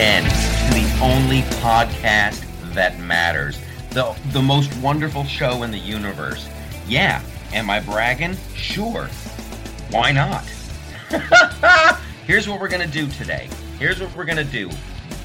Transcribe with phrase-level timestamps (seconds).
[0.00, 2.42] Again to the only podcast
[2.72, 3.60] that matters.
[3.90, 6.48] The, the most wonderful show in the universe.
[6.88, 7.20] Yeah,
[7.52, 8.34] am I bragging?
[8.54, 9.08] Sure.
[9.90, 10.46] Why not?
[12.26, 13.50] Here's what we're going to do today.
[13.78, 14.70] Here's what we're going to do.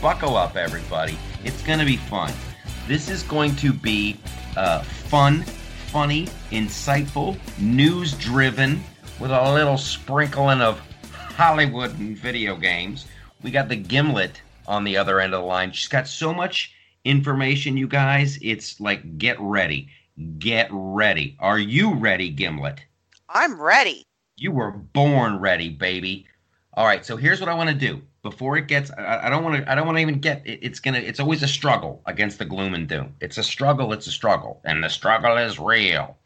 [0.01, 1.17] Buckle up, everybody.
[1.45, 2.33] It's going to be fun.
[2.85, 4.17] This is going to be
[4.57, 5.43] uh, fun,
[5.87, 8.83] funny, insightful, news driven,
[9.21, 10.81] with a little sprinkling of
[11.13, 13.05] Hollywood and video games.
[13.41, 15.71] We got the Gimlet on the other end of the line.
[15.71, 18.37] She's got so much information, you guys.
[18.41, 19.89] It's like, get ready.
[20.39, 21.35] Get ready.
[21.39, 22.81] Are you ready, Gimlet?
[23.29, 24.03] I'm ready.
[24.37, 26.25] You were born ready, baby.
[26.73, 28.01] All right, so here's what I want to do.
[28.21, 29.71] Before it gets, I, I don't want to.
[29.71, 30.41] I don't want to even get.
[30.45, 30.97] It, it's gonna.
[30.97, 33.13] It's always a struggle against the gloom and doom.
[33.21, 33.93] It's a struggle.
[33.93, 36.17] It's a struggle, and the struggle is real.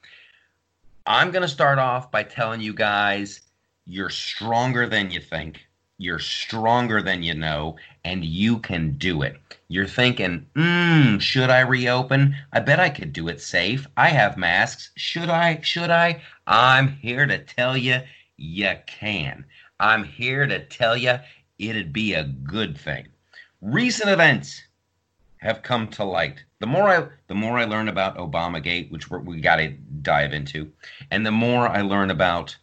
[1.05, 3.41] I'm gonna start off by telling you guys
[3.85, 5.65] you're stronger than you think.
[5.97, 7.75] You're stronger than you know,
[8.09, 9.37] and you can do it.
[9.67, 12.35] You're thinking, hmm, should I reopen?
[12.51, 13.85] I bet I could do it safe.
[13.97, 14.89] I have masks.
[14.95, 15.61] Should I?
[15.61, 16.19] Should I?
[16.47, 17.99] I'm here to tell you
[18.35, 19.45] you can.
[19.79, 21.19] I'm here to tell you
[21.59, 23.09] it'd be a good thing.
[23.61, 24.63] Recent events
[25.37, 26.43] have come to light.
[26.61, 29.69] The more I the more I learn about Obamagate, which we're, we got to
[30.01, 30.71] dive into,
[31.11, 32.57] and the more I learn about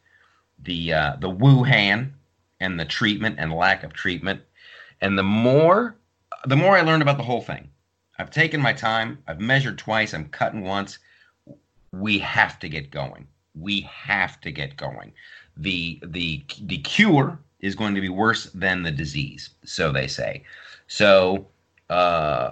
[0.59, 2.11] the uh, the Wuhan
[2.59, 4.41] and the treatment and lack of treatment,
[5.07, 5.97] and the more
[6.47, 7.69] the more I learned about the whole thing.
[8.19, 9.19] I've taken my time.
[9.29, 10.13] I've measured twice.
[10.13, 10.99] I'm cutting once.
[11.93, 13.29] We have to get going.
[13.55, 15.13] We have to get going.
[15.57, 20.43] The the the cure is going to be worse than the disease, so they say.
[20.89, 21.47] So
[21.89, 22.51] uh,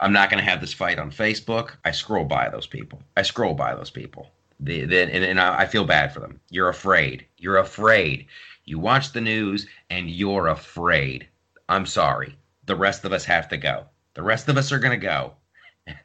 [0.00, 1.72] I'm not going to have this fight on Facebook.
[1.84, 3.02] I scroll by those people.
[3.16, 4.30] I scroll by those people.
[4.60, 6.40] The, the, and, and I feel bad for them.
[6.50, 7.26] You're afraid.
[7.36, 8.26] You're afraid.
[8.64, 11.28] You watch the news and you're afraid.
[11.68, 12.36] I'm sorry.
[12.66, 13.86] The rest of us have to go.
[14.14, 15.34] The rest of us are going to go.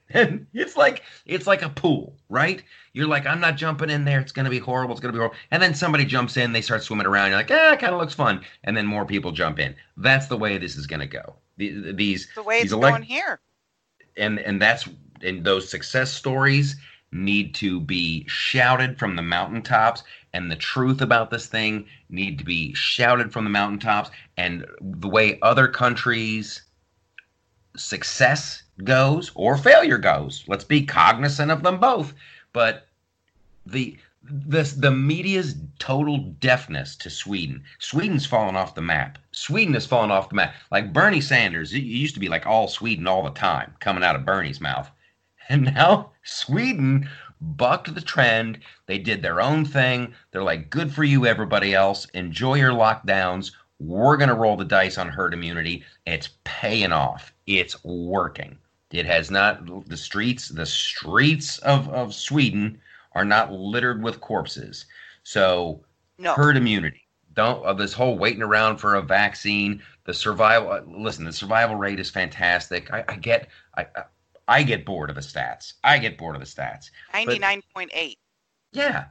[0.10, 2.64] And it's like it's like a pool, right?
[2.94, 4.20] You're like, I'm not jumping in there.
[4.20, 4.94] It's going to be horrible.
[4.94, 5.38] It's going to be horrible.
[5.52, 6.54] And then somebody jumps in.
[6.54, 7.30] They start swimming around.
[7.30, 8.42] You're like, ah, kind of looks fun.
[8.64, 9.76] And then more people jump in.
[9.98, 11.36] That's the way this is going to go.
[11.58, 13.40] These the way it's elect- going here.
[14.16, 14.88] And and that's
[15.22, 16.76] and those success stories
[17.14, 20.04] need to be shouted from the mountaintops
[20.34, 25.08] and the truth about this thing need to be shouted from the mountaintops and the
[25.08, 26.64] way other countries
[27.76, 32.14] success goes or failure goes let's be cognizant of them both
[32.52, 32.88] but
[33.66, 37.62] the this the media's total deafness to Sweden.
[37.80, 39.18] Sweden's fallen off the map.
[39.34, 40.56] Sweden has fallen off the map.
[40.72, 44.16] Like Bernie Sanders, it used to be like all Sweden all the time, coming out
[44.16, 44.90] of Bernie's mouth.
[45.50, 47.10] And now Sweden
[47.42, 48.60] bucked the trend.
[48.86, 50.14] They did their own thing.
[50.32, 52.06] They're like, good for you, everybody else.
[52.14, 53.52] Enjoy your lockdowns.
[53.80, 55.84] We're going to roll the dice on herd immunity.
[56.06, 57.34] It's paying off.
[57.48, 58.58] It's working.
[58.92, 62.80] It has not, the streets, the streets of, of Sweden
[63.14, 64.86] are not littered with corpses.
[65.24, 65.84] So,
[66.18, 66.34] no.
[66.34, 67.02] herd immunity.
[67.34, 71.76] Don't, uh, this whole waiting around for a vaccine, the survival, uh, listen, the survival
[71.76, 72.94] rate is fantastic.
[72.94, 73.88] I, I get, I,
[74.48, 75.74] I get bored of the stats.
[75.84, 76.90] I get bored of the stats.
[77.14, 78.16] 99.8.
[78.72, 79.06] Yeah.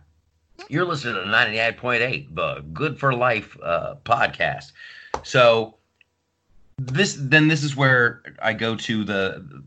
[0.69, 4.73] You're listening to 99.8, the Good for Life uh, podcast.
[5.23, 5.77] So
[6.79, 9.63] this then this is where I go to the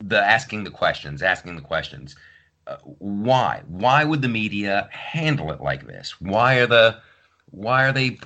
[0.00, 2.16] the asking the questions, asking the questions.
[2.66, 3.62] Uh, why?
[3.68, 6.20] Why would the media handle it like this?
[6.20, 7.00] Why are the
[7.50, 8.18] why are they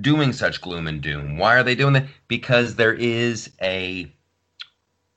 [0.00, 1.38] doing such gloom and doom?
[1.38, 2.06] Why are they doing that?
[2.28, 4.12] Because there is a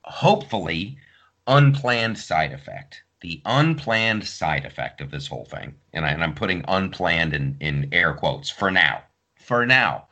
[0.08, 0.98] hopefully
[1.46, 3.02] unplanned side effect.
[3.20, 7.88] The unplanned side effect of this whole thing, and, I, am putting unplanned in, in
[7.92, 9.02] air quotes for now,
[9.36, 10.06] for now,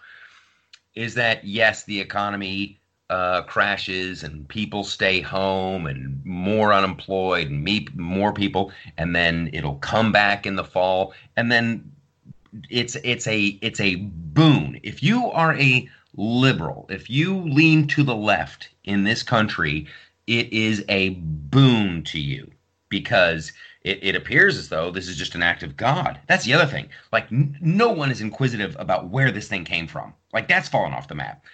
[0.94, 7.62] is that yes, the economy uh, crashes and people stay home and more unemployed and
[7.62, 11.92] meet more people, and then it'll come back in the fall, and then
[12.70, 14.80] it's it's a it's a boon.
[14.82, 19.86] If you are a liberal, if you lean to the left in this country,
[20.26, 22.50] it is a boon to you
[22.88, 23.52] because
[23.82, 26.18] it, it appears as though this is just an act of God.
[26.26, 26.88] That's the other thing.
[27.12, 30.14] Like, n- no one is inquisitive about where this thing came from.
[30.32, 31.44] Like, that's fallen off the map.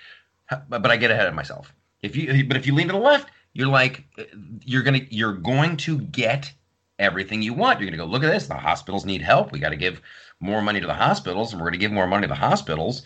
[0.69, 1.73] But, but I get ahead of myself.
[2.03, 4.25] If you, but if you lean to the left, you're like, uh,
[4.65, 6.53] you're gonna, you're going to get
[6.99, 7.81] everything you want.
[7.81, 8.47] You're gonna go look at this.
[8.47, 9.53] The hospitals need help.
[9.53, 10.01] We got to give
[10.41, 13.03] more money to the hospitals, and we're gonna give more money to the hospitals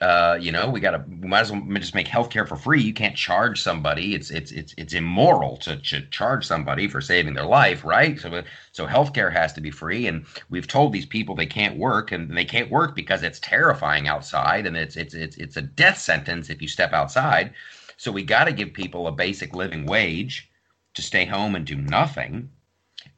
[0.00, 2.80] Uh, you know, we got to we might as well just make healthcare for free.
[2.80, 4.14] You can't charge somebody.
[4.14, 8.18] It's it's it's it's immoral to, to charge somebody for saving their life, right?
[8.18, 8.42] So
[8.72, 10.06] so healthcare has to be free.
[10.06, 14.08] And we've told these people they can't work, and they can't work because it's terrifying
[14.08, 17.52] outside, and it's it's it's it's a death sentence if you step outside.
[17.98, 20.50] So we got to give people a basic living wage
[20.94, 22.50] to stay home and do nothing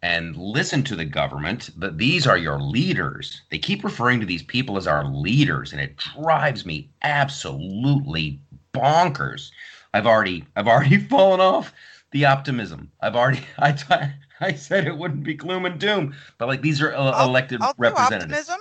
[0.02, 1.70] and listen to the government.
[1.76, 3.42] But these are your leaders.
[3.50, 8.40] They keep referring to these people as our leaders, and it drives me absolutely
[8.74, 9.50] bonkers.
[9.94, 11.72] I've already I've already fallen off
[12.10, 12.90] the optimism.
[13.00, 16.92] I've already I I said it wouldn't be gloom and doom, but like these are
[16.92, 18.48] uh, elected I'll, I'll representatives.
[18.48, 18.60] optimism.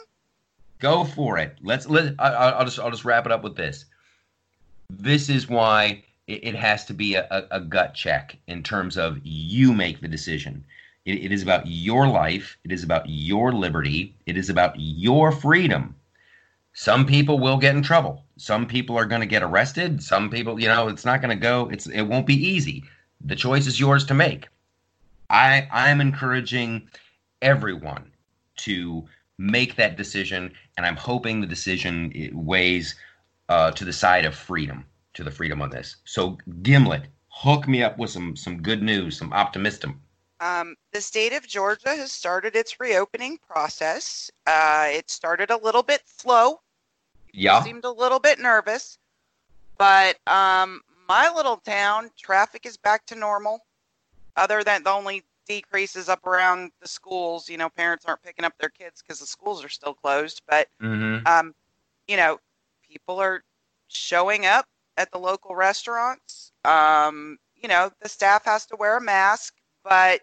[0.79, 1.57] Go for it.
[1.61, 2.15] Let's let.
[2.19, 3.85] I, I'll just I'll just wrap it up with this.
[4.89, 8.97] This is why it, it has to be a, a, a gut check in terms
[8.97, 10.65] of you make the decision.
[11.05, 12.57] It, it is about your life.
[12.63, 14.15] It is about your liberty.
[14.25, 15.95] It is about your freedom.
[16.73, 18.23] Some people will get in trouble.
[18.37, 20.01] Some people are going to get arrested.
[20.01, 21.69] Some people, you know, it's not going to go.
[21.69, 22.83] It's it won't be easy.
[23.23, 24.47] The choice is yours to make.
[25.29, 26.87] I I'm encouraging
[27.41, 28.11] everyone
[28.57, 29.05] to
[29.37, 32.95] make that decision, and I'm hoping the decision weighs
[33.49, 35.97] uh, to the side of freedom, to the freedom on this.
[36.05, 40.01] So Gimlet, hook me up with some some good news, some optimism.
[40.41, 44.31] Um, the state of Georgia has started its reopening process.
[44.47, 46.61] Uh, it started a little bit slow.
[47.33, 47.63] Yeah.
[47.63, 48.97] Seemed a little bit nervous,
[49.77, 53.61] but um, my little town traffic is back to normal.
[54.35, 58.53] Other than the only decreases up around the schools, you know, parents aren't picking up
[58.59, 60.41] their kids because the schools are still closed.
[60.47, 61.27] But Mm-hmm.
[61.27, 61.53] um,
[62.07, 62.39] you know,
[62.89, 63.43] people are
[63.87, 64.65] showing up
[64.97, 66.51] at the local restaurants.
[66.65, 70.21] Um, you know, the staff has to wear a mask, but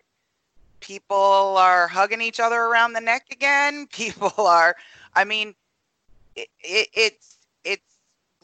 [0.81, 3.87] people are hugging each other around the neck again.
[3.93, 4.77] People are,
[5.15, 5.55] I mean,
[6.37, 7.99] it, it, it's it's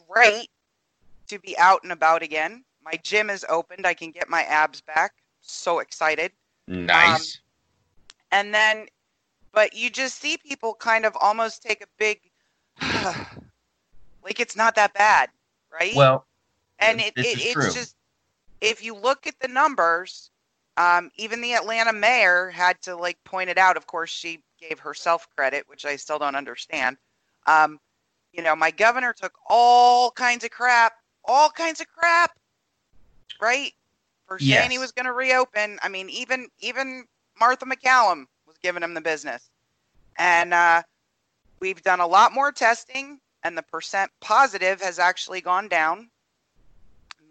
[0.09, 0.49] great
[1.27, 2.63] to be out and about again.
[2.83, 3.85] My gym is opened.
[3.85, 5.13] I can get my abs back.
[5.41, 6.31] So excited.
[6.67, 7.39] Nice.
[8.31, 8.87] Um, and then,
[9.53, 12.19] but you just see people kind of almost take a big,
[14.23, 15.29] like it's not that bad,
[15.71, 15.95] right?
[15.95, 16.25] well,
[16.79, 17.71] and it, this it is it's true.
[17.71, 17.95] just
[18.61, 20.31] if you look at the numbers
[20.77, 23.77] um, even the atlanta mayor had to like point it out.
[23.77, 26.97] Of course she gave herself credit which i still don't understand.
[27.47, 27.79] Um,
[28.33, 30.93] you know my governor took all kinds of crap
[31.23, 32.37] all kinds of crap
[33.41, 33.71] right
[34.27, 35.79] for saying he was going to reopen.
[35.81, 37.05] I mean even even
[37.39, 39.49] martha maccallum was giving him the business.
[40.17, 40.81] And uh,
[41.59, 46.09] we've done a lot more testing and the percent positive has actually gone down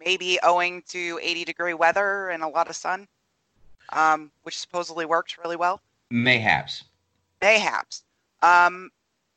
[0.05, 3.07] maybe owing to 80 degree weather and a lot of sun,
[3.91, 5.81] um, which supposedly works really well.
[6.11, 6.85] mayhaps.
[7.41, 8.05] Mayhaps.
[8.43, 8.91] Um,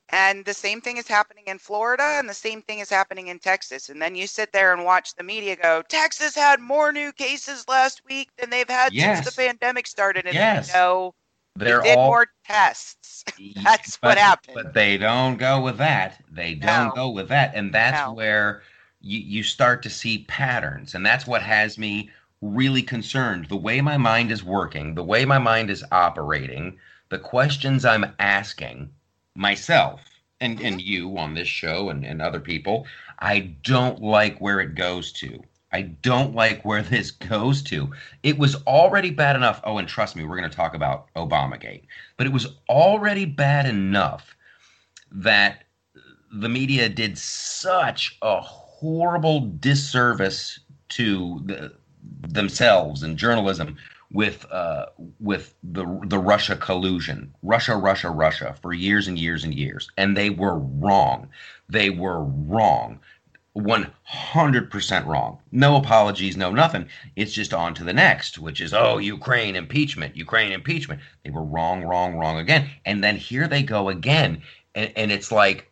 [0.09, 3.39] and the same thing is happening in Florida, and the same thing is happening in
[3.39, 3.89] Texas.
[3.89, 7.67] And then you sit there and watch the media go, Texas had more new cases
[7.67, 9.17] last week than they've had Yes.
[9.17, 10.25] since the pandemic started.
[10.25, 10.73] And Yes.
[10.73, 11.13] no,
[11.55, 13.25] They're they did all more tests.
[13.63, 14.55] That's what happened.
[14.55, 16.23] But they don't go with that.
[16.31, 16.95] They don't No.
[16.95, 17.53] go with that.
[17.55, 18.13] And that's No.
[18.13, 18.61] where
[19.01, 20.95] you, you start to see patterns.
[20.95, 22.09] And that's what has me
[22.41, 23.47] really concerned.
[23.49, 26.77] The way my mind is working, the way my mind is operating,
[27.09, 28.89] the questions I'm asking
[29.35, 30.01] myself
[30.39, 30.87] and, and mm-hmm.
[30.87, 32.85] you on this show and, and other people,
[33.19, 35.43] I don't like where it goes to.
[35.71, 37.91] I don't like where this goes to.
[38.23, 39.61] It was already bad enough.
[39.63, 41.83] Oh, and trust me, we're going to talk about Obamagate
[42.17, 44.35] but it was already bad enough
[45.11, 45.63] that
[46.33, 50.59] the media did such a horrible disservice
[50.89, 51.73] to the,
[52.27, 53.77] themselves and journalism
[54.11, 54.85] with uh,
[55.19, 60.15] with the the Russia collusion, Russia, Russia, Russia, for years and years and years, and
[60.15, 61.29] they were wrong.
[61.69, 62.99] They were wrong.
[63.57, 65.39] 100% wrong.
[65.51, 66.87] No apologies, no nothing.
[67.15, 71.01] It's just on to the next, which is, oh, Ukraine impeachment, Ukraine impeachment.
[71.23, 72.69] They were wrong, wrong, wrong again.
[72.85, 74.43] And then here they go again.
[74.75, 75.71] And, and it's like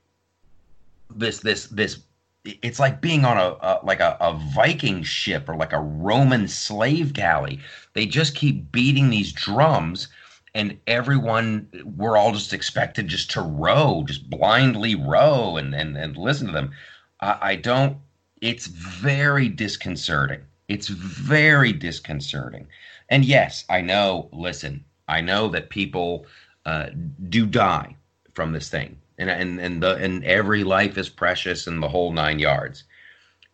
[1.15, 1.99] this, this, this,
[2.45, 6.47] it's like being on a, a like a, a Viking ship or like a Roman
[6.47, 7.59] slave galley.
[7.93, 10.07] They just keep beating these drums
[10.53, 16.15] and everyone we're all just expected just to row, just blindly row and, and, and
[16.15, 16.71] listen to them.
[17.19, 17.97] I, I don't.
[18.41, 20.41] It's very disconcerting.
[20.67, 22.67] It's very disconcerting.
[23.09, 24.29] And yes, I know.
[24.31, 26.25] Listen, I know that people
[26.65, 26.87] uh,
[27.29, 27.95] do die
[28.33, 32.11] from this thing, and and and the and every life is precious, and the whole
[32.11, 32.83] nine yards.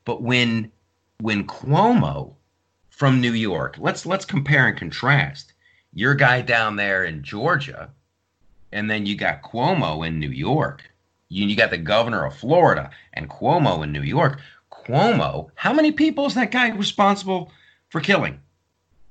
[0.06, 0.72] But when
[1.20, 2.34] when Cuomo
[2.89, 5.53] from New York, let's let's compare and contrast.
[5.94, 7.89] Your guy down there in Georgia,
[8.72, 10.89] and then you got Cuomo in New York
[11.30, 14.39] You, you got the governor of Florida and Cuomo in New York.
[14.72, 17.51] Cuomo, how many people is that guy responsible
[17.89, 18.39] for killing?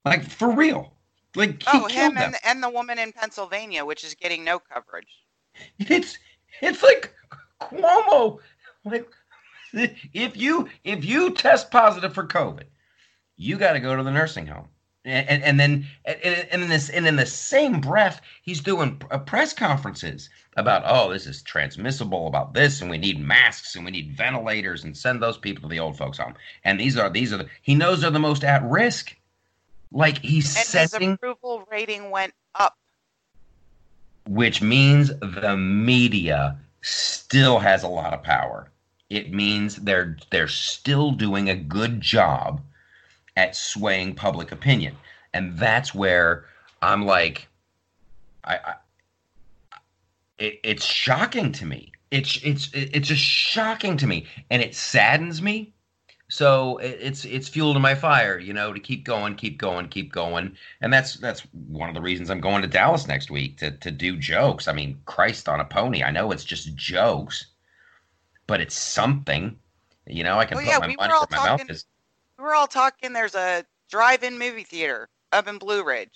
[0.04, 0.92] Like for real?
[1.34, 5.08] Like he Oh, him and, and the woman in Pennsylvania, which is getting no coverage.
[5.78, 6.18] It's
[6.60, 7.14] it's like
[7.60, 8.38] Cuomo.
[8.84, 9.08] Like
[9.72, 12.64] if you if you test positive for COVID,
[13.36, 14.68] you got to go to the nursing home.
[15.04, 19.00] And, and, and then and, and in this and in the same breath, he's doing
[19.10, 23.84] uh, press conferences about oh this is transmissible about this and we need masks and
[23.84, 26.34] we need ventilators and send those people to the old folks home.
[26.64, 29.16] And these are these are the, he knows they're the most at risk.
[29.90, 32.76] Like he's And sending his approval rating went up.
[34.30, 38.70] Which means the media still has a lot of power.
[39.08, 42.62] It means they're they're still doing a good job
[43.36, 44.96] at swaying public opinion,
[45.34, 46.44] and that's where
[46.80, 47.48] I'm like,
[48.44, 48.74] I, I
[50.38, 51.90] it, it's shocking to me.
[52.12, 55.72] It's it's it's just shocking to me, and it saddens me.
[56.32, 60.12] So it's it's fuel to my fire, you know, to keep going, keep going, keep
[60.12, 63.72] going, and that's that's one of the reasons I'm going to Dallas next week to
[63.72, 64.68] to do jokes.
[64.68, 66.04] I mean, Christ on a pony.
[66.04, 67.46] I know it's just jokes,
[68.46, 69.58] but it's something.
[70.06, 71.68] You know, I can Oh, put yeah, my we money were all where my mouth
[71.68, 71.84] is.
[72.38, 73.12] We were all talking.
[73.12, 76.14] There's a drive-in movie theater up in Blue Ridge,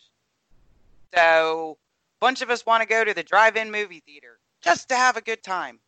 [1.14, 1.76] so
[2.20, 5.16] a bunch of us want to go to the drive-in movie theater just to have
[5.16, 5.80] a good time,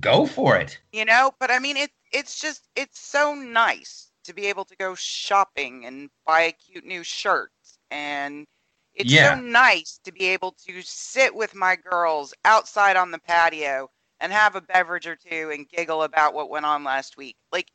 [0.00, 0.78] Go for it.
[0.92, 1.32] you know.
[1.40, 5.86] But I mean, it it's just it's so nice to be able to go shopping
[5.86, 7.52] and buy a cute new shirt,
[7.90, 8.46] and
[8.94, 9.34] it's Yeah.
[9.34, 14.32] so nice to be able to sit with my girls outside on the patio and
[14.32, 17.36] have a beverage or two and giggle about what went on last week.
[17.52, 17.70] Like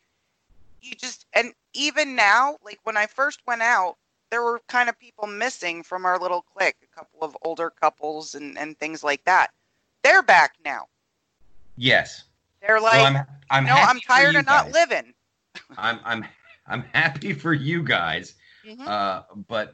[0.81, 3.97] you just and even now, like when I first went out,
[4.29, 8.35] there were kind of people missing from our little clique, a couple of older couples
[8.35, 9.51] and and things like that.
[10.03, 10.87] They're back now.
[11.77, 12.23] Yes.
[12.63, 13.17] They're like, well, I'm
[13.49, 15.13] I'm no, I'm tired of not living.
[15.77, 16.25] I'm I'm
[16.67, 18.35] I'm happy for you guys.
[18.65, 18.87] Mhm.
[18.87, 19.73] Uh, but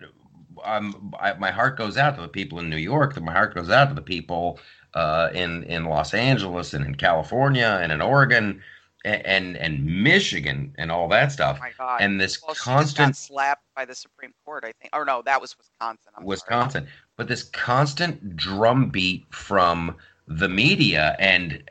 [0.63, 3.19] um, I, my heart goes out to the people in New York.
[3.21, 4.59] My heart goes out to the people
[4.93, 8.61] uh, in in Los Angeles and in California and in Oregon
[9.05, 11.59] and and, and Michigan and all that Oh stuff.
[11.59, 12.01] my god.
[12.01, 14.95] And this well, she just got constant slapped by the Supreme Court, I think.
[14.95, 16.11] Or no, that was Wisconsin.
[16.15, 16.27] I'm sorry.
[16.27, 19.95] Wisconsin, but this constant drumbeat from
[20.27, 21.63] the media, and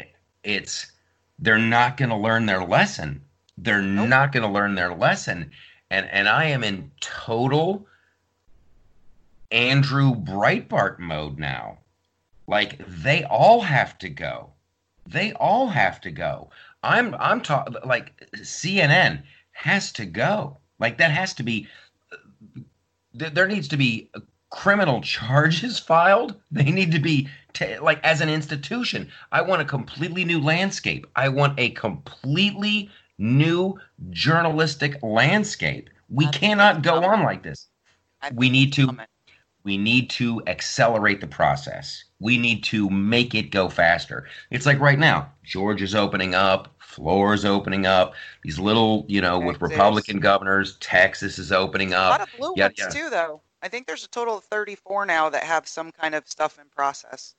[0.44, 0.92] it's
[1.38, 3.22] they're not going to learn their lesson.
[3.56, 4.08] They're Nope.
[4.08, 5.50] not going to learn their lesson,
[5.90, 7.86] and and I am in total
[9.50, 11.78] Andrew Breitbart mode now.
[12.46, 14.50] Like they all have to go.
[15.06, 16.50] They all have to go.
[16.82, 20.58] I'm I'm talking like CNN has to go.
[20.78, 21.66] Like that has to be.
[22.12, 22.16] Uh,
[23.12, 24.10] there needs to be
[24.50, 26.34] criminal charges filed.
[26.50, 29.10] They need to be ta like as an institution.
[29.32, 31.06] I want a completely new landscape.
[31.16, 33.78] I want a completely new
[34.10, 35.90] journalistic landscape.
[36.08, 37.68] We cannot go on like this.
[38.34, 38.96] We need to
[39.64, 42.04] we need to accelerate the process.
[42.20, 44.26] We need to make it go faster.
[44.50, 48.14] It's like right now, Georgia's opening up, Florida's opening up.
[48.44, 52.10] These little, you know, with Republican governors, Texas is opening A up.
[52.10, 52.88] lot of blue yeah, ones yeah.
[52.88, 53.42] too, though.
[53.62, 56.68] I think there's a total of 34 now that have some kind of stuff in
[56.68, 57.34] process.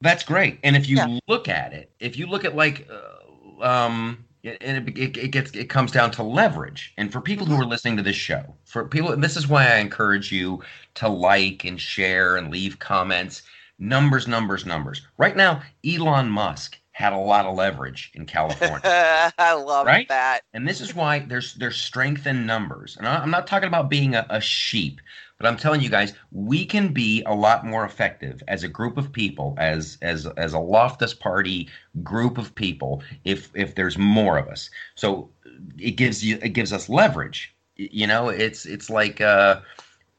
[0.00, 0.58] That's great.
[0.62, 1.18] And if you Yeah.
[1.28, 5.52] look at it, if you look at like, uh, um, it, it, it, it gets
[5.52, 6.92] it comes down to leverage.
[6.98, 9.66] And for people who are listening to this show, for people, and this is why
[9.72, 10.62] I encourage you
[10.96, 13.42] to like and share and leave comments.
[13.78, 15.02] Numbers, numbers, numbers.
[15.16, 18.84] Right now, Elon Musk had a lot of leverage in California.
[19.38, 20.08] I love Right?
[20.08, 20.42] that.
[20.54, 22.96] And this is why there's there's strength in numbers.
[22.98, 25.00] And I'm not talking about being a, a sheep,
[25.38, 28.98] but I'm telling you guys, we can be a lot more effective as a group
[28.98, 31.70] of people, as as as a Loftus Party
[32.02, 34.70] group of people, if if there's more of us.
[34.96, 35.30] So
[35.78, 37.54] it gives you it gives us leverage.
[37.76, 39.60] You know, it's it's like uh,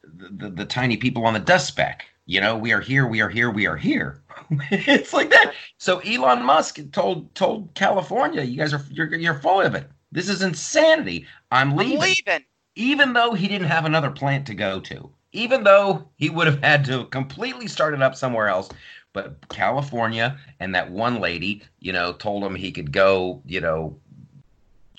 [0.03, 2.05] the, the the tiny people on the dust speck.
[2.27, 4.21] You know, we are here, we are here, we are here.
[4.71, 5.53] it's like that.
[5.77, 9.89] So Elon Musk told told California, you guys are you're you're full of it.
[10.11, 11.25] This is insanity.
[11.51, 11.99] I'm I'm leaving.
[11.99, 12.45] leaving.
[12.75, 15.09] Even though he didn't have another plant to go to.
[15.31, 18.69] Even though he would have had to completely start it up somewhere else.
[19.13, 23.97] But California and that one lady, you know, told him he could go, you know,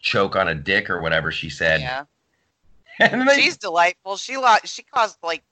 [0.00, 1.80] choke on a dick or whatever she said.
[1.80, 2.04] Yeah.
[2.98, 4.16] And they, She's delightful.
[4.16, 5.44] She lost, she caused like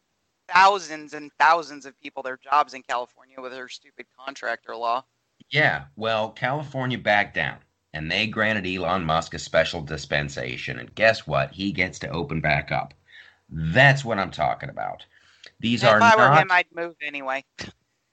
[0.54, 5.04] thousands and thousands of people their jobs in California with her stupid contractor law.
[5.50, 7.58] Yeah, well, California backed down
[7.94, 10.78] and they granted Elon Musk a special dispensation.
[10.78, 11.52] And guess what?
[11.52, 12.92] He gets to open back up.
[13.48, 15.04] That's what I'm talking about.
[15.60, 16.42] These if are I were not.
[16.42, 17.44] him, I'd move anyway.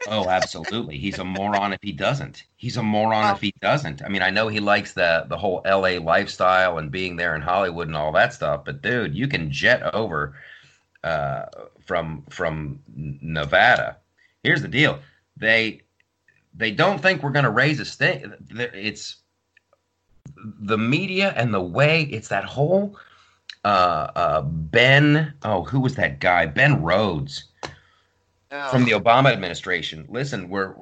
[0.07, 0.97] oh, absolutely.
[0.97, 2.43] He's a moron if he doesn't.
[2.57, 4.03] He's a moron if he doesn't.
[4.03, 7.41] I mean, I know he likes the the whole LA lifestyle and being there in
[7.41, 10.35] Hollywood and all that stuff, but dude, you can jet over
[11.03, 11.45] uh,
[11.91, 13.97] from from Nevada.
[14.43, 14.99] Here's the deal:
[15.35, 15.81] they
[16.53, 18.23] they don't think we're going to raise a state.
[18.49, 19.17] It's
[20.37, 22.97] the media and the way it's that whole
[23.65, 25.33] uh, uh, Ben.
[25.43, 26.45] Oh, who was that guy?
[26.45, 27.43] Ben Rhodes
[28.69, 30.05] from the Obama administration.
[30.07, 30.73] Listen, we're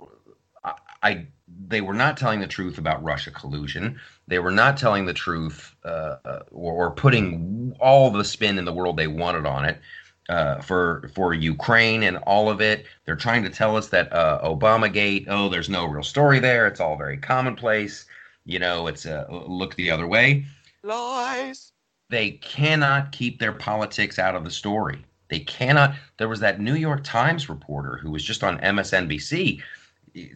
[0.63, 1.27] I, I,
[1.69, 3.99] they were not telling the truth about Russia collusion.
[4.27, 8.65] They were not telling the truth uh, uh, or, or, putting all the spin in
[8.65, 9.81] the world they wanted on it.
[10.29, 14.39] Uh, for for Ukraine and all of it, they're trying to tell us that uh,
[14.43, 15.25] Obama Gate.
[15.27, 16.67] Oh, there's no real story there.
[16.67, 18.05] It's all very commonplace.
[18.45, 20.45] You know, it's a look the other way.
[20.83, 21.71] Lies.
[22.09, 25.03] They cannot keep their politics out of the story.
[25.29, 25.95] They cannot.
[26.17, 29.61] There was that New York Times reporter who was just on MSNBC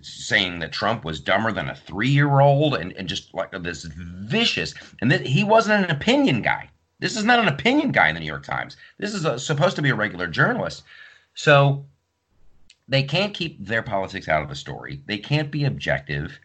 [0.02, 3.84] saying that Trump was dumber than a three year old and, and just like this
[3.84, 4.74] vicious.
[5.02, 6.70] And that he wasn't an opinion guy.
[7.04, 8.78] This is not an opinion guy in the New York Times.
[8.98, 10.84] This is a, supposed to be a regular journalist.
[11.34, 11.86] So
[12.88, 15.02] they can't keep their politics out of the story.
[15.06, 16.40] They can't be objective.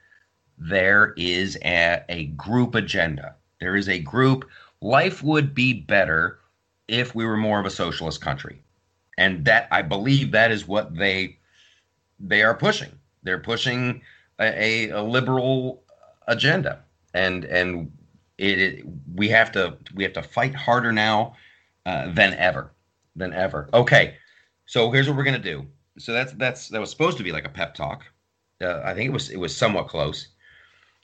[0.58, 3.36] There is a, a group agenda.
[3.60, 4.48] There is a group.
[4.80, 6.40] Life would be better
[6.88, 8.60] if we were more of a socialist country.
[9.16, 11.38] And that I believe that is what they
[12.18, 12.90] they are pushing.
[13.22, 14.02] They're pushing
[14.40, 15.84] a, a, a liberal
[16.26, 16.80] agenda,
[17.14, 17.92] and and
[18.38, 21.34] it, it, we have to we have to fight harder now
[21.86, 22.72] uh, than ever
[23.16, 23.68] than ever.
[23.74, 24.16] Okay,
[24.66, 25.66] so here's what we're gonna do.
[25.98, 28.04] So that's that's that was supposed to be like a pep talk.
[28.60, 30.28] Uh, I think it was it was somewhat close.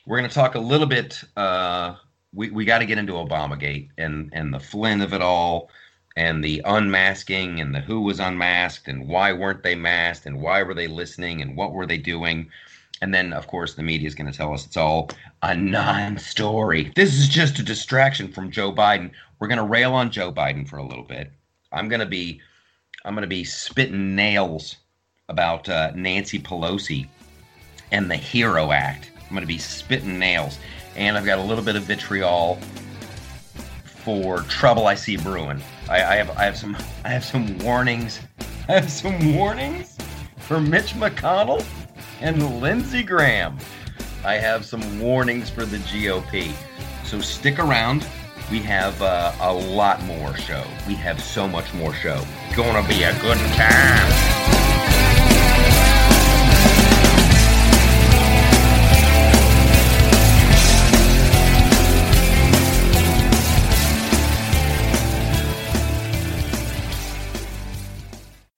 [0.07, 1.97] We're gonna talk a little bit uh,
[2.35, 5.71] we, we got to get into Obamagate and and the Flynn of it all
[6.17, 10.63] and the unmasking and the who was unmasked and why weren't they masked and why
[10.63, 12.49] were they listening and what were they doing
[13.03, 15.11] and then of course the media is going to tell us it's all
[15.45, 20.11] a non-story this is just a distraction from joe biden we're going to rail on
[20.11, 21.31] joe biden for a little bit
[21.73, 22.41] i'm going to be
[23.05, 24.77] i'm going to be spitting nails
[25.29, 27.09] about uh, nancy pelosi
[27.93, 30.59] and the hero act i'm going to be spitting nails
[30.97, 32.59] and I've got a little bit of vitriol
[33.85, 35.63] for trouble I see brewing.
[35.89, 38.21] I, I have I have some I have some warnings.
[38.69, 39.99] I have some warnings
[40.39, 41.65] for Mitch McConnell
[42.21, 43.59] and Lindsey Graham.
[44.25, 46.51] I have some warnings for the GOP.
[47.05, 48.07] So stick around.
[48.51, 50.65] We have uh, a lot more show.
[50.89, 52.25] We have so much more show.
[52.57, 54.45] Gonna be a good time.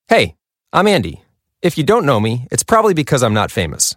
[0.09, 0.37] Hey,
[0.73, 1.23] I'm Andy.
[1.61, 3.97] If you don't know me, it's probably because I'm not famous.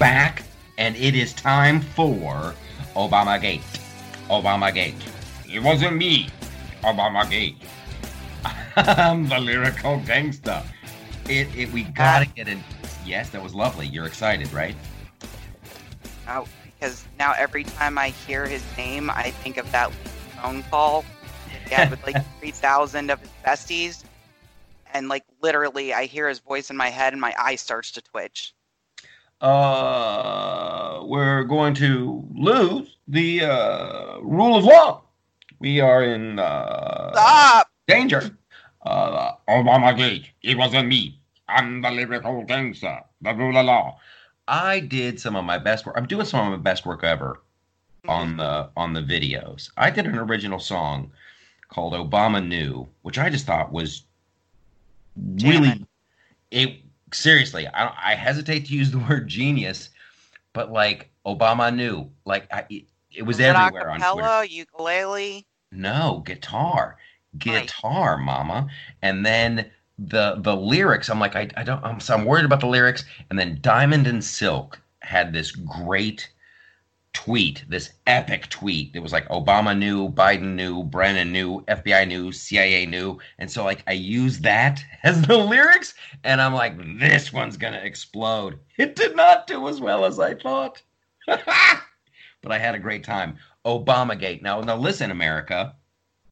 [0.00, 0.42] Back,
[0.78, 2.54] and it is time for
[2.96, 3.60] Obama Gate.
[4.28, 4.96] Obama Gate.
[5.46, 6.28] It wasn't me,
[6.82, 7.56] Obama Gate.
[8.76, 10.62] I'm the lyrical gangster.
[11.28, 12.64] It, it we gotta get in.
[13.04, 13.86] Yes, that was lovely.
[13.86, 14.74] You're excited, right?
[16.26, 19.92] Now, because now every time I hear his name, I think of that
[20.40, 21.04] phone call
[21.68, 24.04] had with like three thousand of his besties,
[24.94, 28.00] and like literally, I hear his voice in my head, and my eye starts to
[28.00, 28.54] twitch.
[29.40, 35.02] Uh, we're going to lose the uh, rule of law.
[35.58, 37.68] We are in uh, Stop!
[37.86, 38.36] danger.
[38.82, 40.26] Uh, Obama Gate.
[40.42, 41.20] It wasn't me.
[41.48, 43.98] I'm the lyrical gangster, the rule of law.
[44.46, 45.96] I did some of my best work.
[45.96, 47.40] I'm doing some of my best work ever
[48.08, 49.70] on the on the videos.
[49.76, 51.10] I did an original song
[51.68, 54.04] called Obama Knew, which I just thought was
[55.36, 55.86] Damn really
[56.50, 56.80] it.
[57.12, 57.66] Seriously.
[57.68, 59.90] I I hesitate to use the word genius,
[60.52, 64.44] but like Obama knew, like I, it, it was everywhere on Twitter.
[64.44, 65.46] ukulele.
[65.72, 66.96] No, guitar.
[67.38, 68.68] Guitar, mama.
[69.02, 72.60] And then the the lyrics, I'm like, I, I don't I'm so I'm worried about
[72.60, 73.04] the lyrics.
[73.28, 76.28] And then Diamond and Silk had this great
[77.12, 78.90] tweet, this epic tweet.
[78.94, 83.18] It was like Obama knew, Biden knew, Brennan knew, FBI knew, CIA knew.
[83.38, 85.94] And so like I used that as the lyrics,
[86.24, 88.58] and I'm like, this one's gonna explode.
[88.78, 90.82] It did not do as well as I thought.
[91.26, 93.36] but I had a great time.
[93.64, 94.42] Obamagate.
[94.42, 95.74] Now, now listen, America,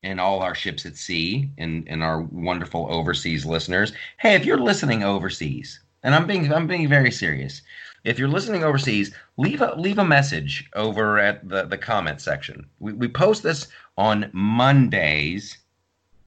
[0.02, 3.92] and all our ships at sea, and, and our wonderful overseas listeners.
[4.18, 7.62] Hey, if you're listening overseas, and I'm being I'm being very serious.
[8.04, 12.66] If you're listening overseas, leave a leave a message over at the, the comment section.
[12.78, 15.58] We, we post this on Mondays.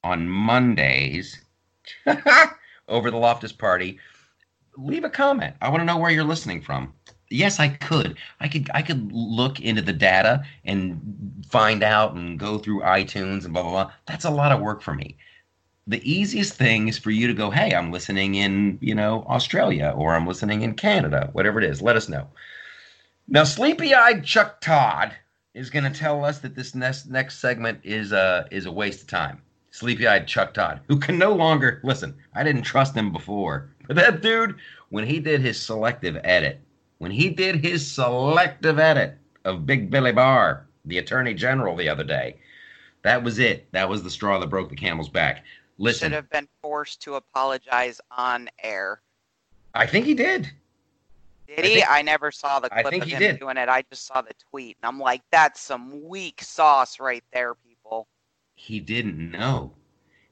[0.04, 1.40] On Mondays,
[2.88, 3.98] over the Loftus Party.
[4.76, 5.54] Leave a comment.
[5.60, 6.92] I want to know where you're listening from
[7.32, 11.00] yes i could i could i could look into the data and
[11.48, 14.82] find out and go through itunes and blah blah blah that's a lot of work
[14.82, 15.16] for me
[15.86, 19.92] the easiest thing is for you to go hey i'm listening in you know australia
[19.96, 22.26] or i'm listening in canada whatever it is let us know
[23.28, 25.12] now sleepy-eyed chuck todd
[25.54, 29.02] is going to tell us that this next next segment is a is a waste
[29.02, 29.40] of time
[29.70, 34.22] sleepy-eyed chuck todd who can no longer listen i didn't trust him before but that
[34.22, 34.54] dude
[34.90, 36.60] when he did his selective edit
[37.02, 42.04] when he did his selective edit of Big Billy Barr, the Attorney General, the other
[42.04, 42.36] day.
[43.02, 43.66] That was it.
[43.72, 45.44] That was the straw that broke the camel's back.
[45.82, 49.02] Listen, Should have been forced to apologize on air.
[49.74, 50.48] I think he did.
[51.48, 51.74] Did I he?
[51.74, 53.40] think- I never saw the I clip think of he him did.
[53.40, 53.68] doing it.
[53.68, 58.06] I just saw the tweet, and I'm like, that's some weak sauce right there, people.
[58.54, 59.72] He didn't know.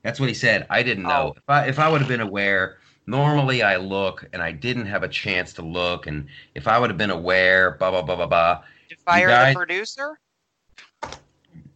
[0.05, 0.69] That's what he said.
[0.71, 1.35] I didn't know.
[1.35, 1.37] Oh.
[1.37, 5.03] If I if I would have been aware, normally I look and I didn't have
[5.03, 8.27] a chance to look and if I would have been aware, blah blah blah blah
[8.27, 8.63] blah.
[8.89, 10.21] Did fire guys- the producer?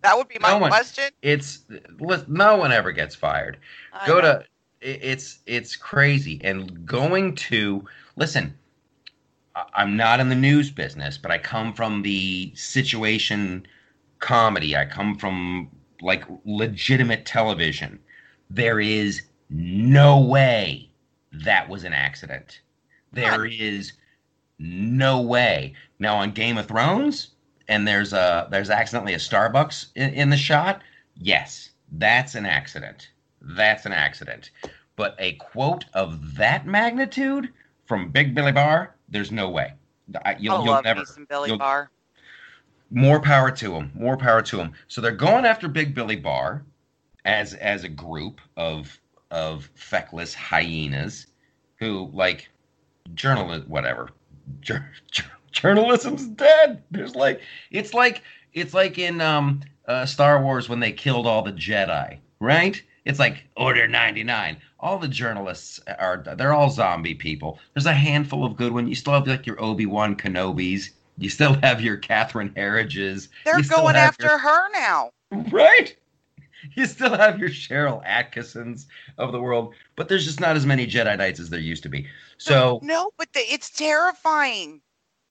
[0.05, 1.05] That would be my No one- question.
[1.23, 1.65] It's
[2.29, 3.59] no one ever gets fired.
[3.93, 4.21] I go know.
[4.21, 4.45] to
[4.81, 7.83] it's it's crazy and going to
[8.17, 8.55] listen
[9.75, 13.67] i'm not in the news business but i come from the situation
[14.19, 15.71] comedy i come from
[16.03, 17.99] like legitimate television
[18.51, 20.91] there is no way
[21.33, 22.61] that was an accident
[23.13, 23.93] There is
[24.59, 27.29] no way now on game of thrones
[27.69, 30.83] and there's a there's accidentally a starbucks in, in the shot
[31.17, 33.09] yes that's an accident
[33.45, 34.51] that's an accident.
[34.97, 37.53] But a quote of that magnitude
[37.85, 39.75] from Big Billy Barr, there's no way.
[40.25, 41.01] I, you'll, I you'll love never.
[41.01, 41.91] me some Billy Barr.
[42.91, 43.91] More power to him.
[43.95, 44.73] More power to him.
[44.89, 46.65] So they're going after Big Billy Barr
[47.25, 48.99] as as a group of
[49.31, 51.27] of feckless hyenas
[51.77, 52.49] who like
[53.15, 54.11] journalist whatever.
[54.61, 56.83] Jour- jour- journalism's dead.
[56.91, 57.41] There's like
[57.71, 62.19] it's like it's like in um uh, Star Wars when they killed all the Jedi,
[62.41, 62.83] right?
[63.05, 64.57] It's like Order 99.
[64.81, 67.59] All the journalists are they're all zombie people.
[67.75, 68.89] There's a handful of good ones.
[68.89, 70.91] You still have like your Obi-Wan Kenobis.
[71.19, 73.29] You still have your Catherine Herridges.
[73.45, 75.11] They're going after her now.
[75.51, 75.95] right?
[76.73, 78.87] You still have your Sharyl Attkissons
[79.19, 81.91] of the world, but there's just not as many Jedi Knights as there used to
[81.91, 82.07] be.
[82.39, 84.81] So no, but the, it's terrifying.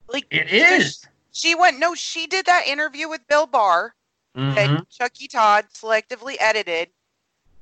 [0.07, 1.05] Like it is.
[1.31, 1.79] she went.
[1.79, 3.95] No, she did that interview with Bill Barr
[4.35, 4.55] Mhm.
[4.55, 6.91] that Chucky Todd selectively edited,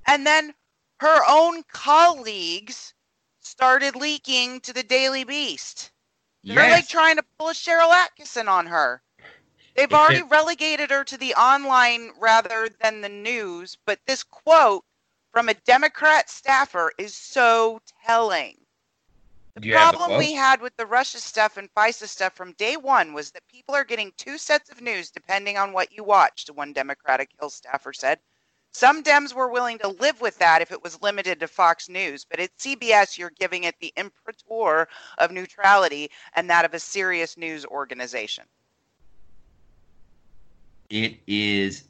[0.07, 0.55] and then
[0.99, 2.93] her own colleagues
[3.39, 5.91] started leaking to the Daily Beast.
[6.43, 9.03] They're like trying to pull a Sharyl Attkisson on her.
[9.75, 14.85] They've already relegated her to the online rather than the news, but this quote
[15.31, 18.60] from a Democrat staffer is so telling.
[19.55, 22.77] The have the problem we had with the Russia stuff and FISA stuff from day
[22.77, 26.49] one was that people are getting two sets of news depending on what you watched,
[26.49, 28.19] one Democratic Hill staffer said.
[28.73, 32.23] Some Dems were willing to live with that if it was limited to Fox News,
[32.23, 34.87] but at CBS, you're giving it the imprimatur
[35.17, 38.45] of neutrality and that of a serious news organization.
[40.89, 41.83] It is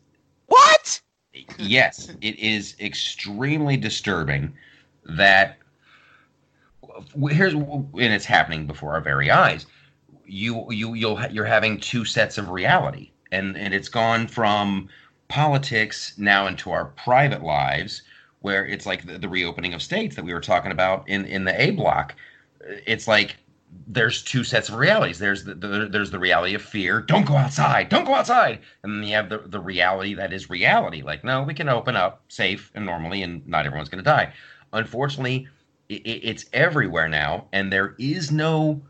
[0.48, 1.02] What?
[1.58, 4.54] yes, it is extremely disturbing
[5.06, 5.58] that
[7.30, 9.66] here's and it's happening before our very eyes.
[10.26, 14.90] You you you'll you're having two sets of reality, and and it's gone from
[15.28, 18.02] politics now into our private lives,
[18.40, 21.46] where it's like the, the reopening of states that we were talking about in in
[21.46, 22.16] the A block.
[22.86, 23.38] It's like
[23.88, 25.20] there's two sets of realities.
[25.20, 27.02] There's the, the there's the reality of fear.
[27.02, 27.90] Don't go outside.
[27.90, 28.60] Don't go outside.
[28.84, 31.02] And then you have the the reality that is reality.
[31.02, 34.34] Like no, we can open up safe and normally, and not everyone's going to die.
[34.74, 35.48] Unfortunately,
[35.92, 38.82] it, it's everywhere now, and there is no.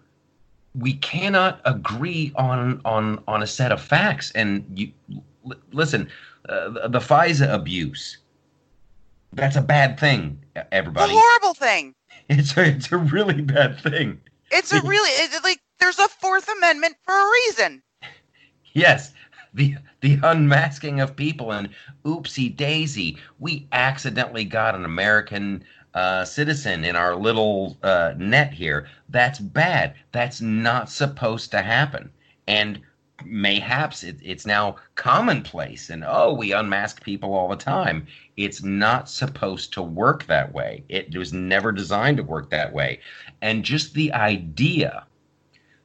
[0.74, 4.32] We cannot agree on on on a set of facts.
[4.32, 4.92] And you
[5.46, 6.10] l- listen,
[6.48, 8.18] uh, the, the FISA abuse.
[9.34, 11.12] That's a bad thing, It's everybody.
[11.12, 11.96] a horrible thing.
[12.30, 14.22] It's a, it's a really bad thing.
[14.52, 17.84] It's a really it, like there's a Fourth Amendment for a reason.
[18.74, 19.12] Yes,
[19.54, 21.70] the the unmasking of people and
[22.06, 28.88] oopsie daisy, we accidentally got an American uh, citizen in our little uh, net here.
[29.10, 29.96] That's bad.
[30.12, 32.10] That's not supposed to happen.
[32.48, 32.80] And
[33.26, 35.90] mayhaps it, it's now commonplace.
[35.90, 38.08] And oh, we unmask people all the time.
[38.38, 40.84] It's not supposed to work that way.
[40.90, 43.00] It was never designed to work that way.
[43.42, 45.06] And just the idea,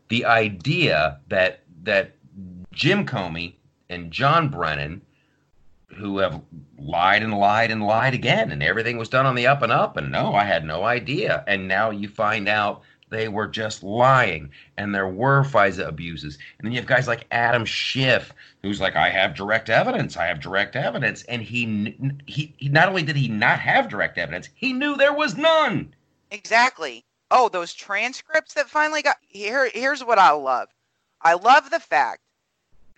[0.08, 2.16] the idea that that
[2.76, 3.54] Jim Comey
[3.88, 5.00] and John Brennan,
[5.96, 6.42] who have
[6.78, 9.96] lied and lied and lied again, and everything was done on the up and up.
[9.96, 11.42] And no, I had no idea.
[11.46, 16.36] And now you find out they were just lying, and there were FISA abuses.
[16.58, 20.18] And then you have guys like Adam Schiff, who's like, I have direct evidence.
[20.18, 21.22] I have direct evidence.
[21.22, 25.14] And he, he, he not only did he not have direct evidence, he knew there
[25.14, 25.94] was none.
[26.30, 27.06] Exactly.
[27.30, 30.68] Oh, those transcripts that finally got here here's what I love.
[31.22, 32.20] I love the fact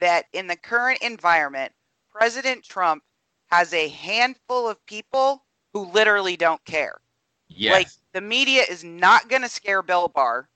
[0.01, 1.73] that in the current environment,
[2.11, 3.03] President Trump
[3.51, 7.01] has a handful of people who literally don't care.
[7.49, 7.73] Yes.
[7.73, 10.49] Like the media is not going to scare Bill Barr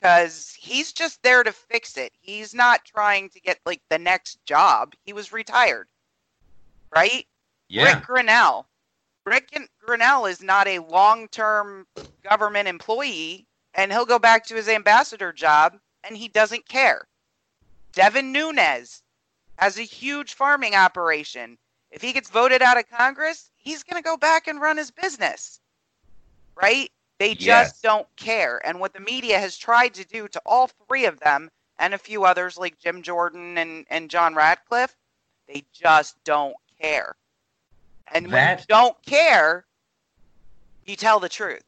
[0.00, 2.12] because he's just there to fix it.
[2.20, 4.94] He's not trying to get like the next job.
[5.04, 5.88] He was retired,
[6.94, 7.26] right?
[7.70, 7.94] yeah.
[7.94, 8.66] Ric Grenell.
[9.24, 11.86] Ric Grenell is not a long-term
[12.28, 17.06] government employee, and he'll go back to his ambassador job, and he doesn't care.
[17.92, 19.02] Devin Nunes
[19.58, 21.58] has a huge farming operation.
[21.90, 24.90] If he gets voted out of Congress, he's going to go back and run his
[24.90, 25.60] business.
[26.60, 26.90] Right?
[27.18, 27.80] They just Yes.
[27.82, 28.60] don't care.
[28.64, 31.98] And what the media has tried to do to all three of them and a
[31.98, 34.96] few others like Jim Jordan and, and John Ratcliffe,
[35.48, 37.16] they just don't care.
[38.12, 39.66] And when you don't care,
[40.86, 41.62] you tell the truth.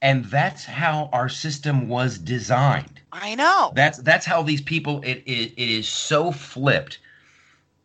[0.00, 3.00] And that's how our system was designed.
[3.12, 3.72] I know.
[3.74, 5.00] That's that's how these people.
[5.02, 6.98] It, it it is so flipped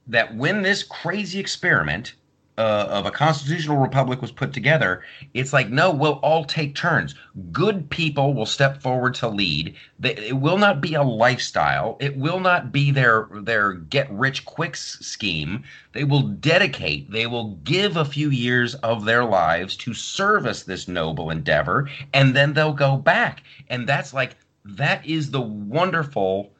[0.07, 2.13] that when this crazy experiment
[2.57, 5.01] uh, of a constitutional republic was put together,
[5.33, 7.15] it's like no, we'll all take turns.
[7.51, 9.75] Good people will step forward to lead.
[10.03, 11.97] It will not be a lifestyle.
[11.99, 15.63] It will not be their their get rich quick scheme.
[15.93, 17.11] They will dedicate.
[17.11, 22.35] They will give a few years of their lives to service this noble endeavor, and
[22.35, 23.43] then they'll go back.
[23.69, 24.35] And that's like
[24.65, 26.51] that is the wonderful.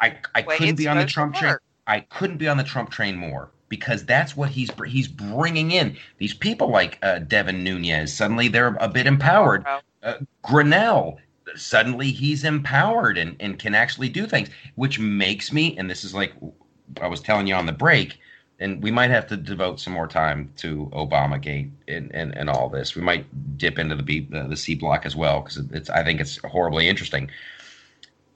[0.00, 1.56] I I couldn't be on the Trump train.
[1.86, 5.96] I couldn't be on the Trump train more because that's what he's he's bringing in.
[6.18, 9.66] These people like uh, Devin Nunes suddenly they're a bit empowered.
[10.04, 11.16] Uh, Grenell
[11.56, 16.14] suddenly he's empowered and, and can actually do things, which makes me and this is
[16.14, 16.32] like
[17.00, 18.20] I was telling you on the break.
[18.60, 22.68] And we might have to devote some more time to Obamagate and, and, and all
[22.68, 22.94] this.
[22.94, 23.26] We might
[23.58, 26.38] dip into the B, uh, the C block as well because it's I think it's
[26.44, 27.28] horribly interesting.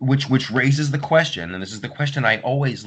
[0.01, 2.85] Which which raises the question, and this is the question I always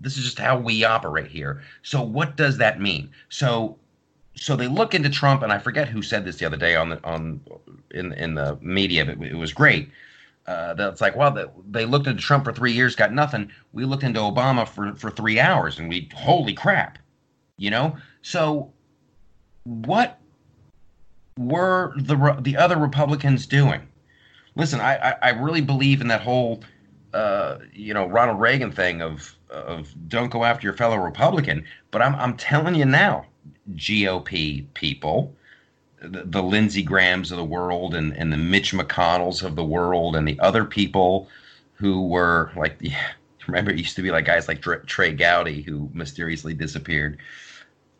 [0.00, 1.62] this is just how we operate here.
[1.82, 3.10] So what does that mean?
[3.28, 3.78] So
[4.34, 6.90] so they look into Trump, and I forget who said this the other day on
[6.90, 7.40] the on
[7.90, 9.04] in in the media.
[9.04, 9.90] But it was great.
[10.46, 13.50] Uh, that's like, well, the, they looked into Trump for three years, got nothing.
[13.72, 16.98] We looked into Obama for for three hours, and we holy crap,
[17.56, 17.96] you know.
[18.22, 18.72] So
[19.64, 20.18] what
[21.36, 23.82] were the the other Republicans doing?
[24.54, 26.62] Listen, I I, I really believe in that whole
[27.12, 31.64] uh, you know Ronald Reagan thing of of don't go after your fellow Republican.
[31.90, 33.26] But I'm I'm telling you now,
[33.74, 35.34] GOP people,
[36.00, 40.16] the, the Lindsey Grahams of the world and and the Mitch McConnells of the world
[40.16, 41.28] and the other people
[41.74, 43.12] who were like yeah,
[43.46, 47.18] remember it used to be like guys like Dr- Trey Gowdy who mysteriously disappeared.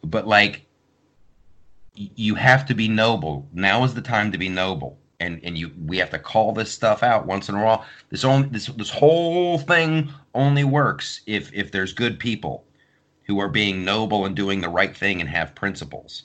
[0.02, 0.64] But like
[1.98, 3.46] you have to be noble.
[3.52, 4.98] Now is the time to be noble.
[5.20, 7.84] And and you we have to call this stuff out once in a while.
[8.10, 12.64] This only this this whole thing only works if if there's good people
[13.24, 16.22] who are being noble and doing the right thing and have principles.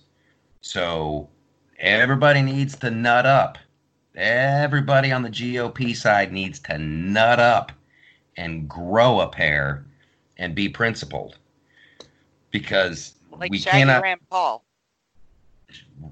[0.61, 1.27] So
[1.79, 3.57] everybody needs to nut up.
[4.15, 7.71] Everybody on the GOP side needs to nut up
[8.37, 9.85] and grow a pair
[10.37, 11.37] and be principled.
[12.51, 14.63] Because Like we Shaggy cannot Rand Paul.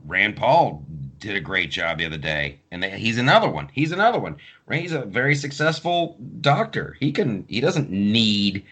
[0.05, 0.83] Rand Paul
[1.21, 3.69] did a great job the other day, and they, he's another one.
[3.73, 4.35] He's another one.
[4.67, 4.81] Right?
[4.81, 6.97] He's a very successful doctor.
[6.99, 7.45] He can.
[7.47, 8.65] He doesn't need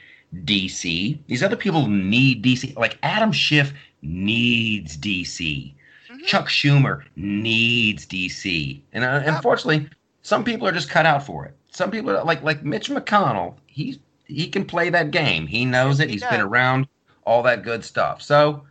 [0.43, 1.17] DC.
[1.27, 2.75] These other people need DC.
[2.75, 5.73] Like Adam Schiff needs DC.
[6.11, 6.25] Mhm.
[6.25, 9.87] Chuck Schumer needs DC, and uh, unfortunately,
[10.21, 11.55] some people are just cut out for it.
[11.71, 13.55] Some people are like like Mitch McConnell.
[13.67, 15.47] He's he can play that game.
[15.47, 16.07] He knows it.
[16.07, 16.31] He He's does.
[16.31, 16.87] been around
[17.25, 18.21] all that good stuff.
[18.21, 18.63] So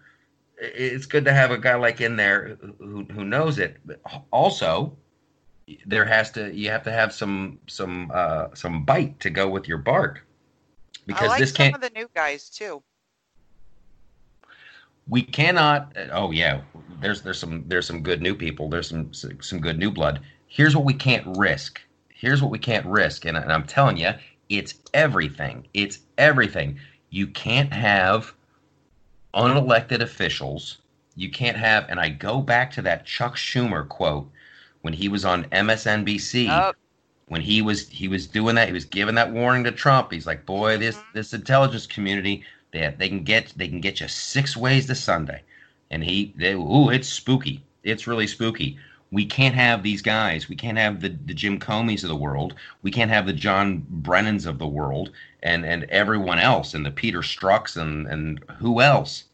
[0.60, 3.76] it's good to have a guy like in there who who knows it.
[3.84, 4.00] But
[4.32, 4.96] also,
[5.86, 9.68] there has to you have to have some some uh, some bite to go with
[9.68, 10.24] your bark.
[11.06, 12.82] Because I like this some can't of the new guys too.
[15.08, 16.60] we cannot oh yeah
[17.00, 18.68] there's there's some there's some good new people.
[18.68, 20.20] There's some some good new blood.
[20.46, 21.80] Here's what we can't risk.
[22.08, 23.24] Here's what we can't risk.
[23.24, 24.12] And, and i'm telling you
[24.48, 25.66] it's everything.
[25.74, 26.78] It's everything.
[27.10, 28.34] You can't have
[29.34, 30.78] unelected officials
[31.16, 34.28] you can't have and i go back to that chuck schumer quote
[34.82, 36.72] when he was on msnbc Oh,
[37.28, 40.12] when he was he was doing that he was giving that warning to trump.
[40.12, 41.12] He's like boy this Mhm.
[41.12, 45.42] this intelligence community they, they can get they can get you six ways to sunday.
[45.90, 47.62] And he they, ooh it's spooky.
[47.82, 48.78] It's really spooky
[49.10, 52.54] we can't have these guys we can't have the, the jim comeys of the world
[52.82, 55.10] we can't have the john brennans of the world
[55.42, 59.24] and and everyone else and the peter strzoks and and who else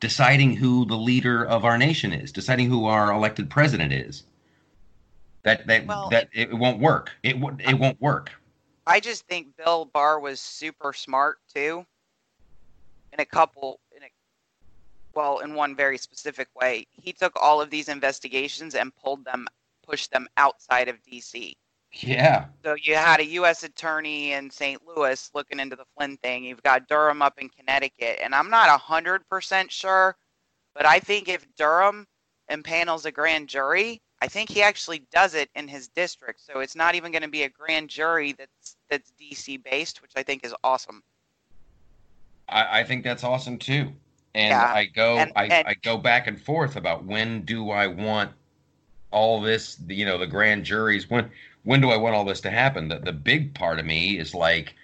[0.00, 4.24] deciding who the leader of our nation is deciding who our elected president is
[5.46, 7.12] that that Well, that it, won't work.
[7.22, 8.32] It it won't work.
[8.84, 11.86] I just think Bill Barr was super smart too.
[13.12, 13.78] In a couple,
[15.16, 19.48] well, in one very specific way, he took all of these investigations and pulled them,
[19.82, 21.56] pushed them outside of D.C.
[21.92, 22.46] Yeah.
[22.62, 23.62] So you had a U.S.
[23.62, 24.80] attorney in St.
[24.86, 26.44] Louis looking into the Flynn thing.
[26.44, 30.16] You've got Durham up in Connecticut, and I'm not hundred percent sure,
[30.74, 32.06] but I think if Durham
[32.50, 36.40] impanels a grand jury, I think he actually does it in his district.
[36.44, 40.12] So it's not even going to be a grand jury that's that's DC based, which
[40.16, 41.02] I think is awesome.
[42.48, 43.92] I, I think that's awesome too.
[44.36, 47.70] And Yeah, I go and- I, and- I go back and forth about when do
[47.70, 48.32] I want
[49.10, 51.30] all this you know the grand juries when
[51.62, 52.88] when do I want all this to happen?
[52.88, 54.74] The the big part of me is like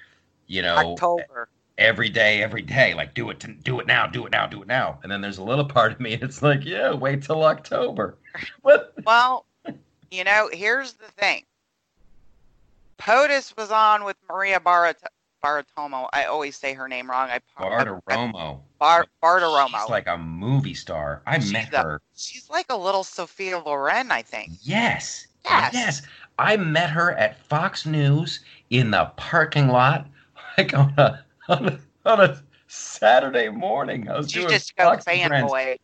[0.46, 1.48] you know October.
[1.76, 4.62] every day every day like do it to, do it now do it now do
[4.62, 7.44] it now and then there's a little part of me it's like yeah wait till
[7.44, 8.16] October.
[8.62, 9.44] What Well,
[10.10, 11.44] you know, here's the thing.
[12.98, 15.02] POTUS was on with Maria Barat-
[15.42, 16.08] Baratomo.
[16.12, 17.28] I always say her name wrong.
[17.30, 18.60] I Bartiromo.
[18.78, 19.80] Bar Bartiromo.
[19.80, 21.22] She's like a movie star.
[21.26, 22.02] I She's met a- her.
[22.16, 24.52] She's like a little Sophia Loren, I think.
[24.62, 25.26] Yes.
[25.44, 25.72] Yes.
[25.74, 26.02] Yes.
[26.38, 30.06] I met her at Fox News in the parking lot,
[30.58, 34.08] like on a on a, on a Saturday morning.
[34.08, 35.76] I was You doing just go Fox fanboy.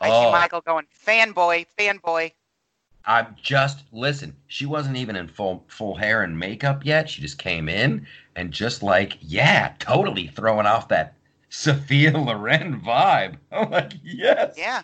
[0.00, 0.24] I Oh.
[0.26, 2.32] see Michael going fanboy, fanboy.
[3.06, 4.34] I'm just listen.
[4.48, 7.08] She wasn't even in full full hair and makeup yet.
[7.08, 11.14] She just came in and just like yeah, totally throwing off that
[11.48, 13.36] Sophia Loren vibe.
[13.52, 14.54] I'm like yes.
[14.58, 14.82] Yeah.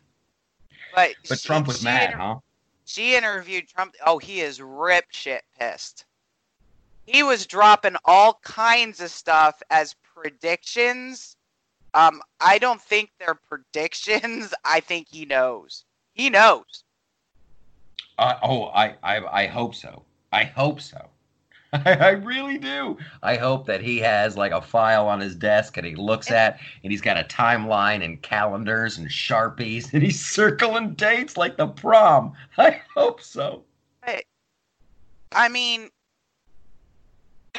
[0.95, 2.37] But But she- Trump was mad, inter- huh?
[2.85, 3.95] She interviewed Trump.
[4.05, 6.05] Oh, he is rip shit pissed.
[7.07, 11.37] He was dropping all kinds of stuff as predictions.
[11.95, 14.55] Um, I don't think they're predictions.
[14.65, 15.85] I think he knows.
[16.15, 16.85] He knows.
[18.19, 20.05] Uh, oh, I, I, I hope so.
[20.33, 21.09] I hope so.
[21.73, 22.99] I, I really do.
[23.23, 26.59] I hope that he has like a file on his desk and he looks at
[26.83, 31.69] and he's got a timeline and calendars and sharpies and he's circling dates like the
[31.69, 32.33] prom.
[32.59, 33.65] I hope so.
[35.35, 35.91] I mean,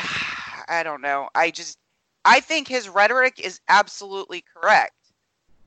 [0.68, 1.30] I don't know.
[1.36, 1.78] I just,
[2.26, 4.94] I think his rhetoric is absolutely correct.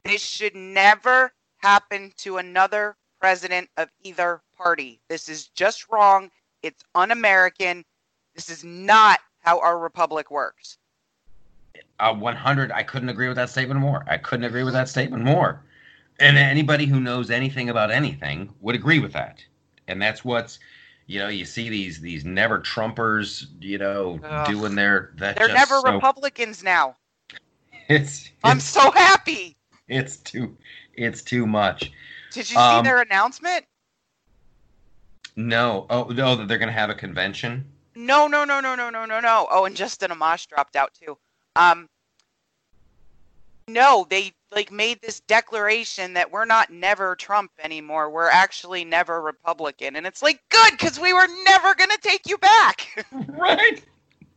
[0.05, 5.01] This should never happen to another president of either party.
[5.09, 6.31] This is just wrong.
[6.63, 7.85] It's un American.
[8.35, 10.79] This is not how our republic works.
[11.99, 12.73] Uh, 100.
[12.73, 14.05] I couldn't agree with that statement more.
[14.09, 15.63] I couldn't agree with that statement more.
[16.19, 19.45] And anybody who knows anything about anything would agree with that.
[19.89, 20.59] And that's what's,
[21.07, 24.47] you know, you see these these never Trumpers, you know, Ugh.
[24.47, 26.97] doing their that They're never so- Republicans now.
[27.89, 29.57] It's I'm so happy.
[29.87, 30.57] it's too
[30.95, 31.93] it's too much.
[32.37, 33.65] Did you Um, see their announcement?
[35.37, 35.87] No.
[35.89, 37.65] Oh no, that they're gonna have a convention.
[37.95, 39.47] No, no, no, no, no, no, no, no.
[39.51, 41.17] Oh, and Justin Amash dropped out too.
[41.57, 41.89] Um,
[43.69, 48.11] no, they like made this declaration that we're not never Trump anymore.
[48.11, 52.37] We're actually never Republican, and it's like good because we were never gonna take you
[52.37, 53.07] back.
[53.29, 53.83] right.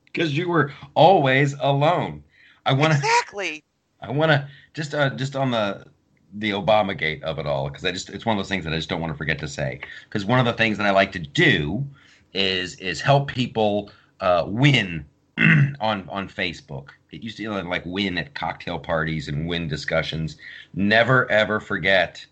[0.06, 2.24] Because you were always alone.
[2.66, 3.66] I wanna exactly.
[4.02, 5.86] I wanna just uh just on the
[6.34, 8.74] the Obama gate of it all because I just it's one of those things that
[8.74, 10.92] I just don't want to forget to say because one of the things that I
[10.92, 11.86] like to do
[12.34, 15.06] is is help people uh, win
[15.38, 16.90] on on Facebook.
[17.12, 20.38] It used to like win at cocktail parties and win discussions.
[20.74, 22.26] Never ever forget,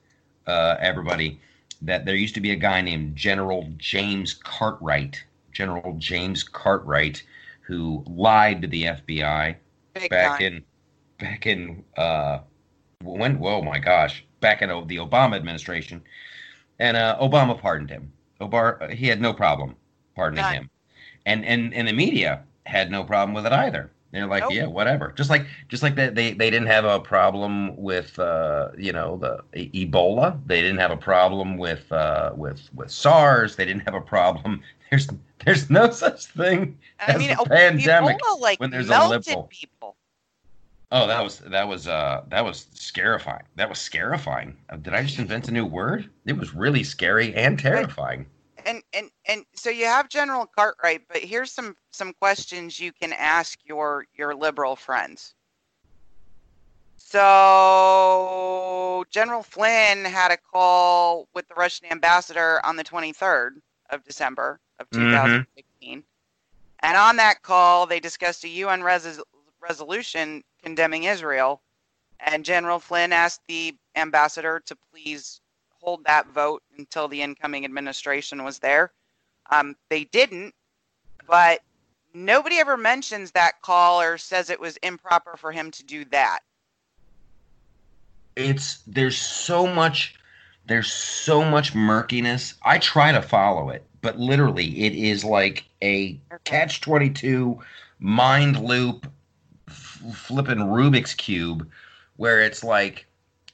[0.46, 1.40] uh, everybody,
[1.82, 5.24] that there used to be a guy named General James Cartwright.
[5.52, 7.24] General James Cartwright,
[7.62, 9.56] who lied to the FBI
[9.96, 10.46] Big back time.
[10.46, 10.64] in
[11.20, 12.40] back in uh
[13.04, 16.02] when oh my gosh back in the Obama administration,
[16.80, 18.12] and uh, Obama pardoned him.
[18.42, 19.76] Obar he had no problem
[20.16, 20.54] pardoning None.
[20.54, 20.70] him,
[21.26, 23.92] and and and the media had no problem with it either.
[24.12, 24.54] They're like, Nope.
[24.54, 25.14] yeah, whatever.
[25.18, 29.18] Just like just like that, they they didn't have a problem with uh, you know
[29.18, 30.40] the Ebola.
[30.46, 33.56] They didn't have a problem with uh, with with SARS.
[33.56, 34.62] They didn't have a problem.
[34.90, 35.10] There's
[35.44, 39.06] there's no such thing I as mean, a oh, pandemic Ebola, like when there's a
[39.06, 39.50] liberal.
[39.52, 39.97] people.
[40.92, 43.44] Oh, that was that was uh that was scarifying.
[43.56, 44.58] That was scarifying.
[44.70, 46.10] Uh, Did I just invent a new word?
[46.26, 48.26] It was really scary and terrifying.
[48.66, 53.12] and and and so you have General Cartwright, but here's some some questions you can
[53.14, 55.34] ask your your liberal friends.
[56.96, 64.60] So General Flynn had a call with the Russian ambassador on the 23rd of December
[64.80, 65.12] of Mhm.
[65.12, 66.04] 2016.
[66.80, 69.20] And on that call, they discussed a UN res-
[69.62, 71.62] resolution condemning Israel.
[72.20, 78.44] And General Flynn asked the ambassador to please hold that vote until the incoming administration
[78.44, 78.92] was there.
[79.52, 80.54] Um, they didn't,
[81.28, 81.62] but
[82.14, 86.40] nobody ever mentions that call or says it was improper for him to do that.
[88.36, 90.16] It's there's so much
[90.66, 92.56] there's so much murkiness.
[92.64, 97.60] I try to follow it, but literally it is like a catch 22
[98.00, 99.10] mind loop
[100.14, 101.70] flipping Rubik's cube
[102.18, 103.07] where it's like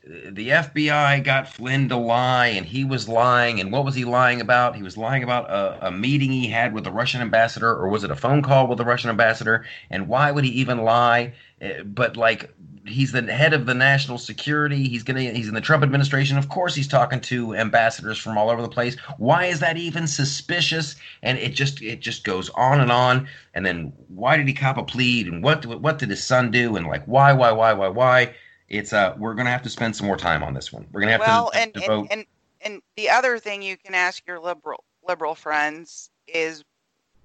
[0.05, 4.41] the FBI got Flynn to lie and he was lying and what was he lying
[4.41, 4.75] about?
[4.75, 8.03] He was lying about a, a meeting he had with the Russian ambassador or was
[8.03, 11.33] it a phone call with the Russian ambassador and why would he even lie?
[11.61, 12.53] Uh, But like
[12.85, 14.89] he's the head of the national security.
[14.89, 15.21] He's gonna.
[15.21, 16.37] He's in the Trump administration.
[16.37, 18.97] Of course, he's talking to ambassadors from all over the place.
[19.17, 20.95] Why is that even suspicious?
[21.21, 23.27] And it just it just goes on and on.
[23.53, 25.21] And then why did he cop a plea?
[25.27, 26.75] And what what did his son do?
[26.75, 28.33] And like why why why why why?
[28.73, 30.87] It's uh we're gonna have to spend some more time on this one.
[30.91, 32.07] We're gonna have well, to and, devote.
[32.09, 32.25] and and
[32.61, 36.63] and the other thing you can ask your liberal liberal friends is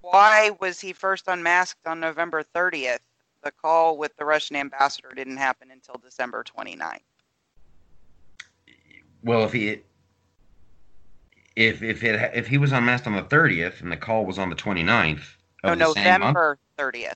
[0.01, 2.99] why was he first unmasked on November 30th?
[3.43, 6.99] The call with the Russian ambassador didn't happen until December 29th.
[9.23, 9.81] well, if he
[11.55, 14.49] if if it if he was unmasked on the thirtieth and the call was on
[14.49, 16.35] the 29th No, of the same month.
[16.35, 17.13] November 30th,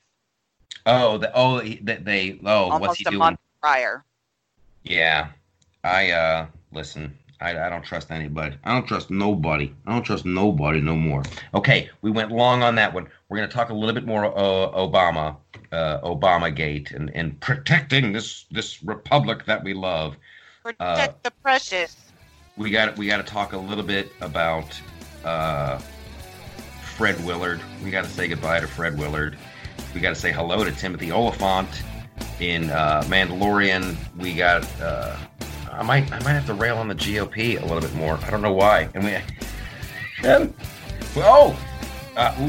[0.85, 2.39] Oh, the, oh, he- that they.
[2.43, 3.19] Oh, what's almost he a doing?
[3.19, 4.03] month prior.
[4.83, 5.29] Yeah,
[5.83, 7.17] I uh listen.
[7.41, 8.57] I, I don't trust anybody.
[8.63, 9.73] I don't trust nobody.
[9.85, 11.23] I don't trust nobody no more.
[11.53, 13.07] Okay, we went long on that one.
[13.27, 15.35] We're gonna talk a little bit more uh, Obama,
[15.71, 20.15] uh, Obama Gate, and and protecting this this republic that we love.
[20.63, 21.97] Protect the precious.
[22.55, 24.79] We got we got to talk a little bit about
[25.25, 25.79] uh,
[26.95, 27.61] Fred Willard.
[27.83, 29.37] We got to say goodbye to Fred Willard.
[29.93, 31.83] We got to say hello to Timothy Olyphant
[32.39, 33.95] in uh, Mandalorian.
[34.17, 34.63] We got.
[34.81, 35.17] Uh,
[35.71, 38.19] I might I might have to rail on the GOP a little bit more.
[38.23, 38.89] I don't know why.
[38.93, 39.17] And we.
[40.23, 40.53] And,
[41.17, 41.59] oh,
[42.15, 42.43] uh, ooh,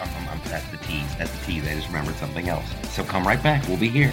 [0.00, 1.16] I'm, I'm, I'm, that's the tease.
[1.16, 1.66] That's the tease.
[1.66, 2.66] I just remembered something else.
[2.90, 3.66] So come right back.
[3.66, 4.12] We'll be here.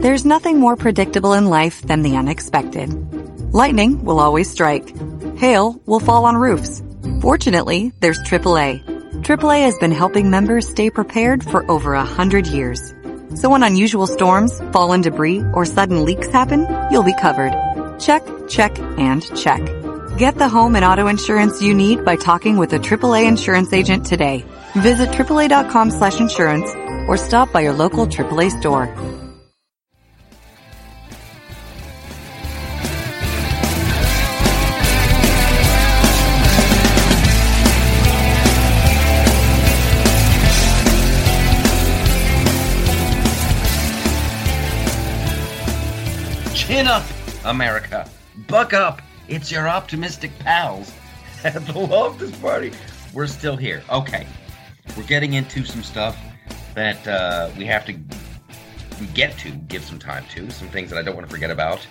[0.00, 2.88] There's nothing more predictable in life than the unexpected.
[3.52, 4.96] Lightning will always strike.
[5.36, 6.82] Hail will fall on roofs.
[7.20, 8.82] Fortunately, there's AAA.
[9.20, 12.94] AAA has been helping members stay prepared for over a hundred years.
[13.34, 17.52] So when unusual storms, fallen debris, or sudden leaks happen, you'll be covered.
[18.00, 19.60] Check, check, and check.
[20.16, 24.06] Get the home and auto insurance you need by talking with a AAA insurance agent
[24.06, 24.46] today.
[24.76, 26.70] Visit AAA.com slash insurance
[27.06, 28.88] or stop by your local AAA store.
[47.44, 48.08] America.
[48.48, 49.02] Buck up.
[49.28, 50.92] It's your optimistic pals
[51.44, 52.72] at the Loftus Party.
[53.12, 53.82] We're still here.
[53.90, 54.26] Okay.
[54.96, 56.18] We're getting into some stuff
[56.74, 57.98] that uh, we have to
[59.00, 61.50] we get to give some time to, some things that I don't want to forget
[61.50, 61.86] about.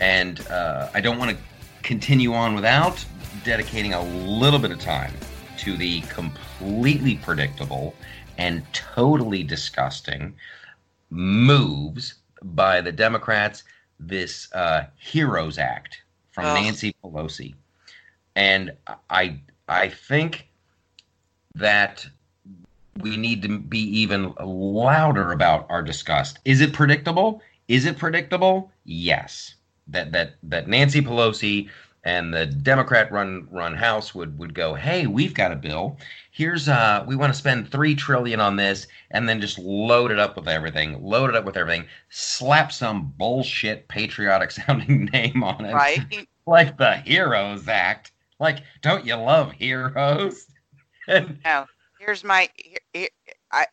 [0.00, 1.36] And uh, I don't want to
[1.82, 3.04] continue on without
[3.44, 5.12] dedicating a little bit of time
[5.58, 7.94] to the completely predictable
[8.38, 10.34] and totally disgusting
[11.10, 13.64] moves by the Democrats,
[14.00, 16.62] this uh, Heroes Act from Ugh.
[16.62, 17.54] Nancy Pelosi.
[18.34, 18.72] And
[19.08, 20.48] I I think
[21.54, 22.06] that
[23.00, 26.38] we need to be even louder about our disgust.
[26.44, 27.42] Is it predictable?
[27.68, 28.72] Is it predictable?
[28.84, 29.54] Yes.
[29.88, 31.68] That that that Nancy Pelosi
[32.04, 35.98] and the Democrat run run House would would go, "Hey, we've got a bill.
[36.30, 40.18] Here's uh we want to spend 3 trillion on this and then just load it
[40.18, 41.02] up with everything.
[41.02, 41.86] Load it up with everything.
[42.08, 46.28] Slap some bullshit patriotic sounding name on it." Right?
[46.46, 48.10] Like the Heroes Act.
[48.40, 50.46] Like, don't you love heroes?
[51.06, 51.66] And No.
[52.00, 52.48] Here's my.
[52.56, 53.08] Here, here,
[53.52, 53.66] I,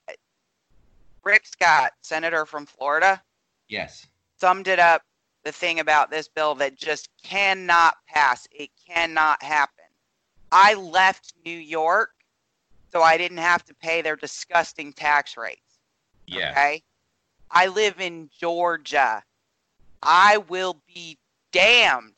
[1.23, 3.21] Rick Scott, senator from Florida,
[3.67, 4.05] yes.
[4.39, 5.01] summed it up
[5.43, 8.47] the thing about this bill that just cannot pass.
[8.51, 9.85] It cannot happen.
[10.51, 12.11] I left New York
[12.97, 15.77] so I didn't have to pay their disgusting tax rates.
[16.25, 16.49] Yeah.
[16.49, 16.81] Okay.
[17.51, 19.21] I live in Georgia.
[20.01, 21.19] I will be
[21.51, 22.13] damned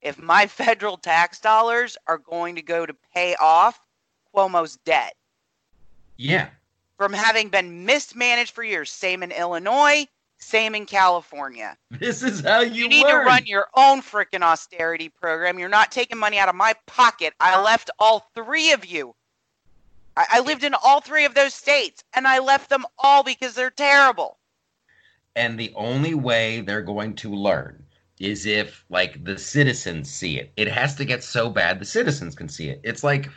[0.00, 3.78] if my federal tax dollars are going to go to pay off
[4.34, 5.12] Cuomo's debt
[6.16, 6.48] Yeah.
[6.96, 8.90] from having been mismanaged for years.
[8.90, 10.06] Same in Illinois,
[10.38, 11.76] same in California.
[11.90, 13.20] This is how you, You need learn.
[13.24, 15.58] to run your own freaking austerity program.
[15.58, 17.34] You're not taking money out of my pocket.
[17.38, 19.14] I left all three of you.
[20.16, 23.54] I, I lived in all three of those states, and I left them all because
[23.54, 24.38] they're terrible.
[25.34, 27.82] and the only way they're going to learn
[28.20, 30.52] is if like the citizens see it.
[30.56, 32.80] It has to get so bad the citizens can see it.
[32.84, 33.28] It's like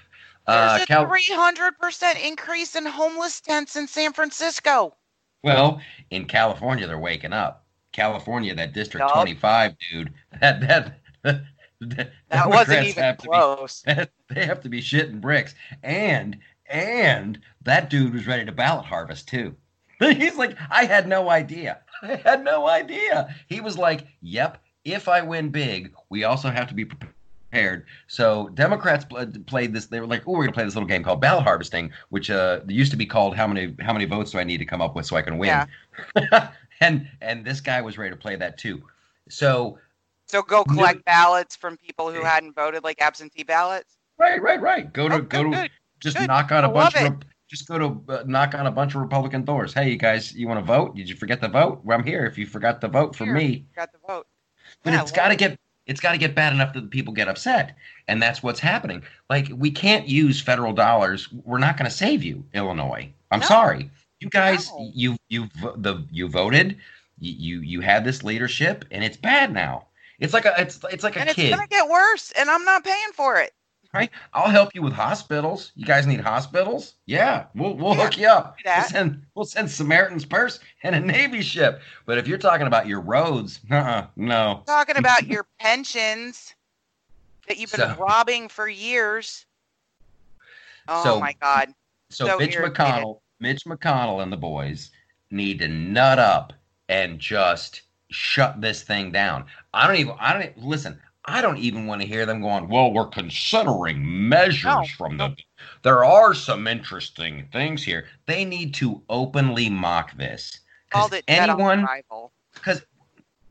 [0.48, 4.96] uh There's a Cal- 300% increase in homeless tents in San Francisco.
[5.44, 7.66] well, in California they're waking up.
[7.94, 9.14] California, that District Yup.
[9.14, 13.84] 25 dude, that that, that, That wasn't even to be close.
[14.30, 15.56] they have to be shitting bricks.
[15.84, 19.56] And and that dude was ready to ballot harvest too.
[20.00, 21.80] He's like, I had no idea.
[22.02, 23.34] I had no idea.
[23.48, 27.86] He was like, Yep, if I win big, we also have to be prepared.
[28.08, 29.86] So Democrats pl- played this.
[29.86, 32.60] They were like, "Oh, we're gonna play this little game called ballot harvesting, which uh
[32.68, 34.94] used to be called how many how many votes do I need to come up
[34.96, 35.66] with so I can win?"
[36.18, 36.52] Yeah.
[36.82, 38.84] and and this guy was ready to play that too.
[39.30, 39.80] So
[40.28, 43.96] So go No- collect ballots from people who hadn't voted, like absentee ballots.
[44.18, 44.92] right, right, right.
[44.92, 45.72] Go to Oh, go good, to good.
[46.00, 46.28] Just good.
[46.28, 47.18] knock on a I bunch of
[47.48, 49.74] just go to uh, knock on a bunch of Republican doors.
[49.74, 50.96] Hey, you guys, you want to vote?
[50.96, 51.82] Did you forget to vote?
[51.84, 52.26] Well, I'm here.
[52.26, 54.28] If you forgot to vote for Here, me, Got the vote.
[54.84, 56.88] but Yeah, it's I got to get it's got to get bad enough that the
[56.88, 57.76] people get upset,
[58.08, 59.04] and that's what's happening.
[59.30, 61.32] Like we can't use federal dollars.
[61.44, 63.12] We're not going to save you, Illinois.
[63.32, 63.46] I'm No.
[63.46, 63.90] sorry.
[64.20, 64.90] You guys, No.
[64.94, 66.78] you you the you voted.
[67.20, 69.86] You, you you had this leadership, and it's bad now.
[70.20, 71.52] It's like a it's it's like a And it's kid.
[71.52, 73.54] gonna get worse, and I'm not paying for it.
[73.96, 74.12] Right?
[74.34, 75.72] I'll help you with hospitals.
[75.76, 76.96] You guys need hospitals?
[77.06, 78.58] Yeah, we'll we'll Yeah, hook you up.
[78.66, 81.82] We'll send we'll send Samaritan's Purse and a Navy ship.
[82.06, 84.64] But if you're talking about your roads, uh no.
[84.68, 86.54] Talking about your pensions
[87.48, 89.46] that you've been So- robbing for years.
[90.88, 91.74] Oh So- my God.
[92.10, 92.76] So, So Mitch irritated.
[92.78, 94.92] McConnell, Mitch McConnell and the boys
[95.32, 96.54] need to nut up
[96.88, 97.82] and just
[98.12, 99.46] shut this thing down.
[99.74, 101.00] I don't even I don't e- listen.
[101.28, 105.36] I don't even want to hear them going, "Well, we're considering measures No, from the
[105.82, 110.60] There are some interesting things here." They need to openly mock this.
[110.92, 112.32] Called it dead on anyone arrival.
[112.54, 112.86] because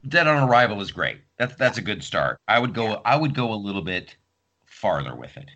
[0.08, 1.18] dead on arrival is great.
[1.38, 2.38] That's that's a good start.
[2.48, 4.16] I would go I would go a little bit
[4.66, 5.50] farther with it.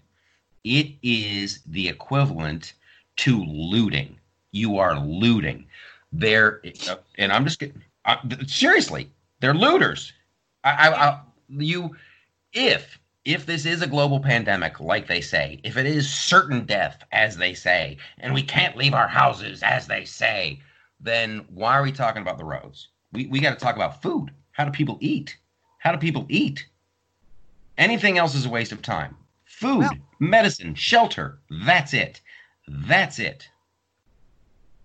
[0.64, 2.74] It is the equivalent
[3.18, 4.18] to looting.
[4.50, 5.66] You are looting.
[6.12, 6.62] They're
[7.16, 7.62] and I'm just
[8.04, 9.10] I, seriously.
[9.40, 10.12] They're looters.
[10.64, 11.96] I, I, I you
[12.52, 17.02] if if this is a global pandemic like they say, if it is certain death
[17.12, 20.60] as they say, and we can't leave our houses as they say,
[20.98, 22.88] then why are we talking about the roads?
[23.12, 24.30] We we got to talk about food.
[24.52, 25.36] How do people eat?
[25.78, 26.66] How do people eat?
[27.76, 29.16] Anything else is a waste of time.
[29.44, 31.38] Food, Well- medicine, shelter.
[31.66, 32.20] That's it.
[32.66, 33.48] That's it.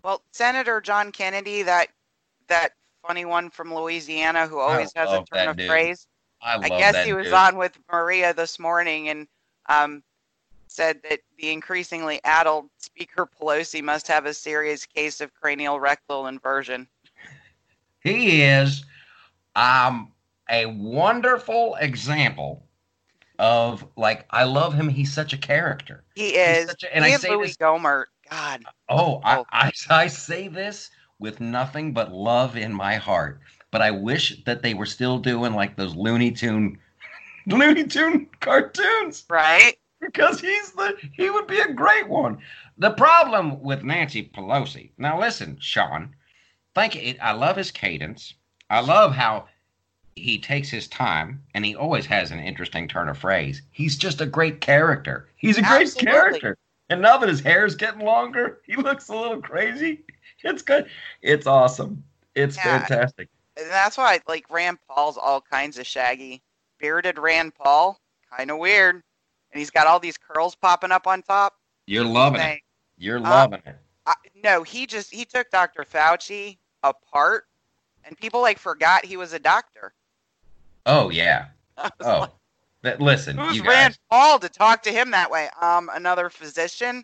[0.04, 1.88] Well, Senator John Kennedy, that
[2.48, 2.74] that
[3.08, 5.68] funny one from Louisiana who always has a turn of dude.
[5.68, 6.08] phrase.
[6.44, 7.34] I love I guess he was dude.
[7.34, 9.28] on with Maria this morning and
[9.70, 10.04] um,
[10.68, 16.28] said that the increasingly addled Speaker Pelosi must have a serious case of cranial rectal
[16.28, 16.88] inversion.
[18.02, 18.84] He is.
[19.56, 20.12] Um,
[20.50, 22.66] a wonderful example
[23.40, 24.90] of like I love him.
[24.90, 26.04] He's such a character.
[26.16, 26.70] He is.
[26.84, 28.06] a- and he I say Louis this- Gohmert.
[28.30, 29.46] God, Oh, I, Oh.
[29.52, 30.90] I, I say this
[31.20, 33.42] with nothing but love in my heart.
[33.74, 36.78] But I wish that they were still doing like those Looney Tune,
[37.48, 39.74] Looney Tune cartoons right?
[40.00, 42.38] because he's the he would be a great one.
[42.78, 44.92] The problem with Nancy Pelosi.
[45.00, 46.16] Now listen, Sean.
[46.76, 47.16] Thank you.
[47.20, 48.36] I love his cadence.
[48.70, 49.46] I love how
[50.16, 53.64] he takes his time and he always has an interesting turn of phrase.
[53.72, 55.30] He's just a great character.
[55.36, 56.12] He's a great Absolutely.
[56.12, 56.58] character.
[56.92, 60.02] And now that his hair's getting longer, he looks a little crazy.
[60.44, 60.88] It's good.
[61.24, 62.04] It's awesome.
[62.36, 62.80] It's Yeah.
[62.80, 63.30] fantastic.
[63.58, 66.42] And that's why like Rand Paul's all kinds of shaggy.
[66.80, 68.00] Bearded Rand Paul,
[68.36, 68.96] kind of weird.
[68.96, 71.54] And he's got all these curls popping up on top.
[71.86, 72.62] You're loving it.
[72.98, 73.78] You're Uh, loving it.
[74.06, 75.84] I, no, he just he took Dr.
[75.86, 77.46] Fauci apart,
[78.04, 79.94] and people like forgot he was a doctor.
[80.86, 81.46] Oh yeah.
[82.02, 82.20] Oh.
[82.22, 82.30] like,
[82.82, 83.70] That, listen, Who's you guys.
[83.70, 85.50] Rand Paul to talk to him that way?
[85.62, 87.04] Um, another physician.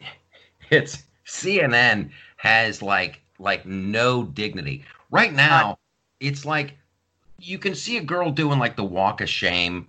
[0.70, 4.84] it's CNN has like like no dignity.
[5.10, 5.78] Right now,
[6.20, 6.76] it's like
[7.38, 9.88] you can see a girl doing like the walk of shame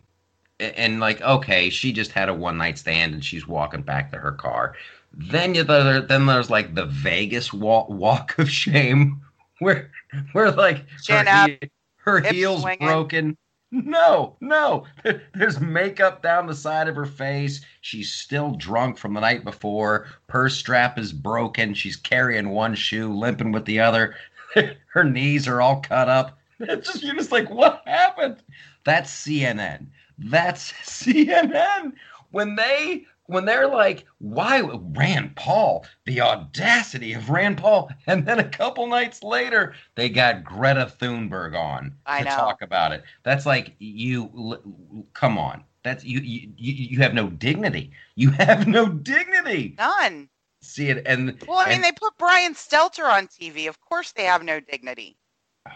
[0.59, 4.17] and like okay, she just had a one night stand and she's walking back to
[4.17, 4.75] her car.
[5.13, 9.21] Then you there, then there's like the Vegas walk, walk of shame
[9.59, 9.91] where
[10.31, 12.87] where like Chin her, up, he- her heels swinging.
[12.87, 13.37] broken.
[13.73, 14.85] No, no.
[15.33, 17.61] There's makeup down the side of her face.
[17.79, 20.07] She's still drunk from the night before.
[20.27, 21.73] Purse strap is broken.
[21.73, 24.15] She's carrying one shoe, limping with the other.
[24.93, 26.37] her knees are all cut up.
[26.59, 28.43] It's just you're just like, what happened?
[28.83, 29.87] That's CNN.
[30.17, 31.93] That's CNN.
[32.31, 35.85] When they when they're like, why Rand Paul?
[36.05, 37.89] The audacity of Rand Paul.
[38.07, 42.35] And then a couple nights later, they got Greta Thunberg on I to know.
[42.35, 43.03] talk about it.
[43.23, 45.63] That's like you l- come on.
[45.83, 47.91] That's you you you you have no dignity.
[48.15, 49.75] You have no dignity.
[49.77, 50.29] None.
[50.61, 53.67] See it and Well, I mean, and- they put Brian Stelter on TV.
[53.67, 55.17] Of course, they have no dignity.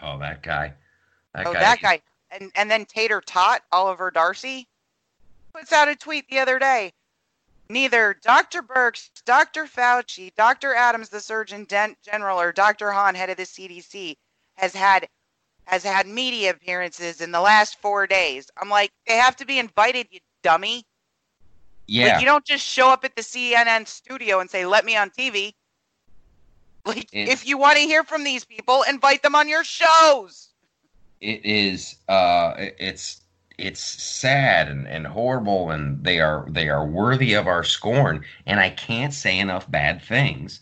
[0.02, 0.72] oh that guy.
[1.34, 1.60] That oh, guy.
[1.60, 2.02] that guy.
[2.30, 4.68] And and then Tater Tot, Oliver Darcy,
[5.52, 6.92] puts out a tweet the other day.
[7.68, 8.62] Neither Dr.
[8.62, 9.66] Birx, Dr.
[9.66, 10.74] Fauci, Dr.
[10.74, 12.92] Adams, the Surgeon General, or Dr.
[12.92, 14.16] Hahn, head of the CDC,
[14.54, 15.08] has had
[15.64, 18.48] has had media appearances in the last four days.
[18.56, 20.84] I'm like, they have to be invited, you dummy.
[21.86, 22.12] Yeah.
[22.12, 25.10] Like, you don't just show up at the CNN studio and say, "Let me on
[25.10, 25.54] TV."
[26.84, 30.50] Like, It- if you want to hear from these people, invite them on your shows.
[31.20, 33.22] it is uh it's
[33.56, 38.60] it's sad and, and horrible and they are they are worthy of our scorn and
[38.60, 40.60] i can't say enough bad things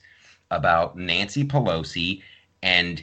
[0.53, 2.22] about nancy pelosi
[2.62, 3.03] and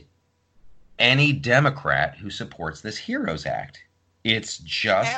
[0.98, 3.84] any democrat who supports this heroes act
[4.24, 5.12] it's just.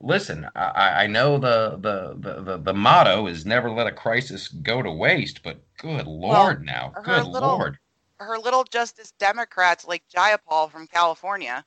[0.00, 4.48] Listen I- I, know the, the the the the motto is never let a crisis
[4.48, 7.78] go to waste but good lord now good little- lord
[8.18, 11.64] Her little Justice Democrats like Jayapal from California,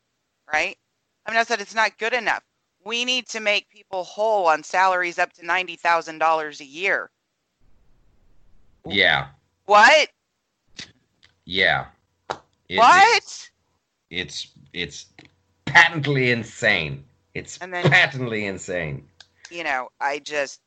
[0.53, 0.77] right?
[1.25, 2.43] I mean, I said it's not good enough.
[2.85, 7.09] We need to make people whole on salaries up to ninety thousand dollars a year.
[8.85, 9.27] yeah
[9.65, 10.09] What?
[11.45, 11.85] yeah
[12.69, 13.49] It what?
[14.09, 15.07] it's it's
[15.65, 17.03] patently insane.
[17.33, 19.07] It's And then- patently insane.
[19.49, 20.59] you know, I just,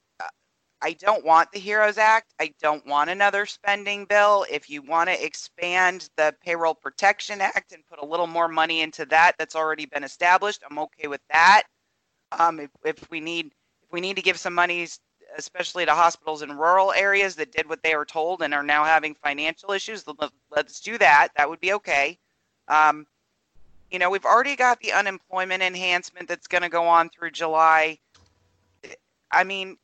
[0.83, 2.35] I don't want the Heroes Act.
[2.39, 4.45] I don't want another spending bill.
[4.51, 8.83] If you want to expand the Payroll Protection Act and put a little more money
[8.83, 10.63] into that, that's already been established.
[10.69, 11.63] I'm okay with that.
[12.33, 15.01] Um, if, if we need, if we need to give some monies,
[15.39, 18.85] especially to hospitals in rural areas that did what they were told and are now
[18.85, 21.29] having financial issues, let- let's do that.
[21.37, 22.19] That would be okay.
[22.69, 23.07] Um,
[23.97, 27.97] you know, we've already got the unemployment enhancement that's going to go on through July.
[29.33, 29.79] I mean,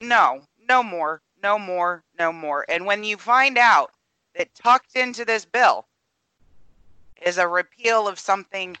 [0.00, 2.64] no, no more, no more, no more.
[2.68, 3.90] And when you find out
[4.36, 5.84] that tucked into this bill
[7.26, 8.76] is a repeal of something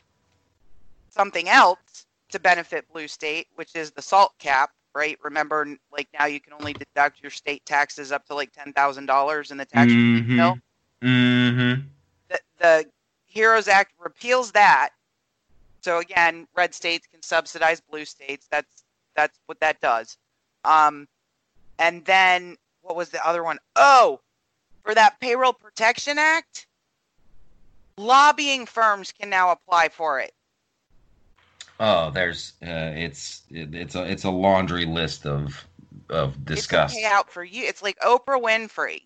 [1.08, 5.18] something else to benefit blue state, which is the salt cap, right?
[5.24, 9.56] Remember like now you can only deduct your state taxes up to like $10,000 in
[9.56, 10.36] the tax Mm-hmm.
[10.36, 10.58] bill.
[11.02, 11.80] Mm-hmm.
[12.28, 12.86] the, the
[13.30, 14.90] Heroes Act repeals that.
[15.82, 18.46] So again, red states can subsidize blue states.
[18.50, 18.84] That's
[19.16, 20.18] that's what that does.
[20.64, 21.08] Um,
[21.78, 23.58] and then what was the other one?
[23.76, 24.20] Oh,
[24.84, 26.66] for that Payroll Protection Act,
[27.96, 30.32] lobbying firms can now apply for it.
[31.78, 35.66] Oh, there's uh, it's it, it's a it's a laundry list of
[36.10, 36.94] of disgust.
[36.94, 37.64] It's a payout for you.
[37.64, 39.02] It's like Oprah Winfrey.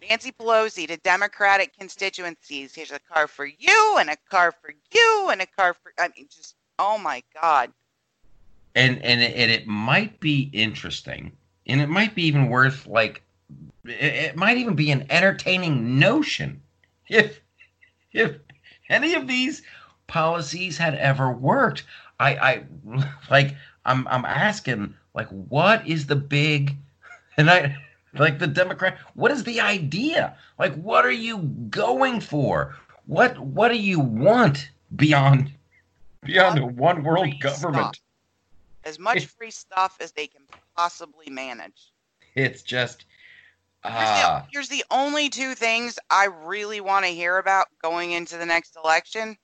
[0.00, 2.74] Nancy Pelosi to Democratic constituencies.
[2.74, 5.92] Here's a car for you, and a car for you, and a car for.
[5.98, 7.72] I mean, just oh my god.
[8.74, 11.32] and and it, and it might be interesting,
[11.66, 13.22] and it might be even worth like,
[13.84, 16.60] it, it might even be an entertaining notion
[17.08, 17.40] if
[18.12, 18.36] if
[18.90, 19.62] any of these
[20.06, 21.84] policies had ever worked.
[22.20, 22.64] I I
[23.30, 26.76] like I'm I'm asking like what is the big
[27.36, 27.76] and I
[28.18, 30.36] like the Democrat what is the idea?
[30.58, 31.38] Like what are you
[31.70, 32.76] going for?
[33.06, 35.52] What what do you want beyond
[36.24, 37.96] beyond a one world government?
[37.96, 38.02] stuff.
[38.84, 40.42] As much free stuff as they can
[40.76, 41.90] possibly manage.
[42.34, 43.04] It's just
[43.84, 48.12] Here's, ah the, here's the only two things I really want to hear about going
[48.12, 49.36] into the next election.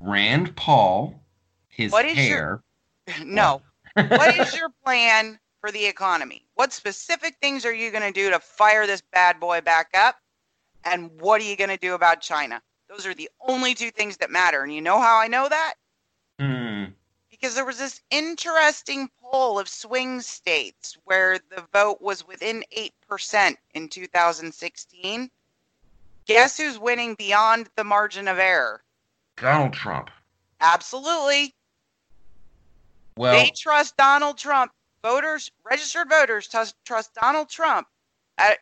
[0.00, 1.20] Rand Paul,
[1.68, 2.62] his What is your-
[3.06, 3.24] hair.
[3.24, 3.60] No.
[3.94, 6.46] what is your plan for the economy?
[6.60, 10.16] What specific things are you going to do to fire this bad boy back up?
[10.84, 12.60] And what are you going to do about China?
[12.86, 14.62] Those are the only two things that matter.
[14.62, 15.74] And you know how I know that?
[16.38, 16.84] Hmm.
[17.30, 22.62] Because there was this interesting poll of swing states where the vote was within
[23.10, 25.30] 8% in 2016.
[26.26, 28.82] Guess who's winning beyond the margin of error?
[29.38, 30.10] Donald Trump.
[30.60, 31.54] Absolutely.
[33.16, 34.72] Well, they trust Donald Trump.
[35.02, 37.86] Voters, registered voters, trust, trust Donald Trump
[38.38, 38.58] at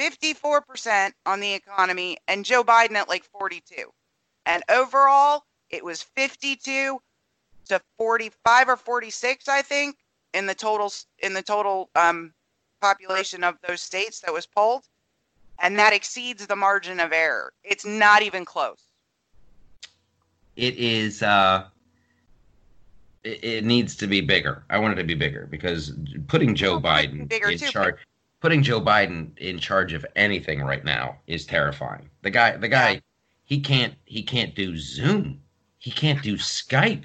[0.00, 3.92] 54% on the economy and Joe Biden at like 42.
[4.46, 7.00] And overall, it was 52
[7.66, 9.96] to 45 or 46, I think,
[10.32, 12.32] in the total in the total um,
[12.80, 14.84] population of those states that was polled,
[15.60, 17.52] and that exceeds the margin of error.
[17.62, 18.86] It's not even close.
[20.56, 21.22] it is.
[21.22, 21.64] Uh,
[23.24, 24.64] it, it needs to be bigger.
[24.70, 25.92] I want it to be bigger because
[26.28, 27.96] putting Joe Well, Biden in too, charge,
[28.40, 32.08] putting Joe Biden in charge of anything right now is terrifying.
[32.22, 33.00] The guy, the guy, Yeah.
[33.44, 35.40] he can't, he can't do Zoom.
[35.78, 37.04] He can't do Skype.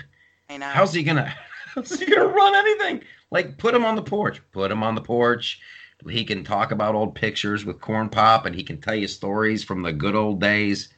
[0.49, 0.67] I know.
[0.67, 1.33] How's he gonna?
[1.75, 3.01] How's he gonna run anything?
[3.31, 4.41] Like, put him on the porch.
[4.51, 5.59] Put him on the porch.
[6.09, 9.63] He can talk about old pictures with Corn Pop, and he can tell you stories
[9.63, 10.89] from the good old days.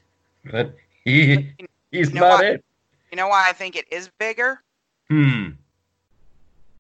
[0.51, 1.49] But he,
[1.91, 2.45] he's You know not what?
[2.45, 2.65] it.
[3.11, 4.61] you know why I think it is bigger?
[5.09, 5.49] Hmm.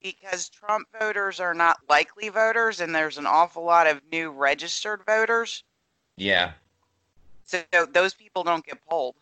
[0.01, 5.01] because Trump voters are not likely voters, and there's an awful lot of new registered
[5.05, 5.63] voters.
[6.17, 6.51] Yeah.
[7.45, 7.63] So
[7.93, 9.15] those people don't get polled.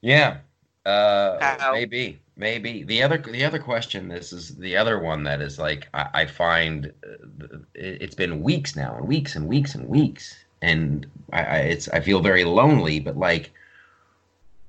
[0.00, 0.38] Yeah.
[0.86, 4.08] Uh, maybe, maybe the other the other question.
[4.08, 8.42] This is the other one that is like I, I find uh, it- it's been
[8.42, 12.44] weeks now and weeks and weeks and weeks, and I, I it's I feel very
[12.44, 12.98] lonely.
[12.98, 13.50] But like,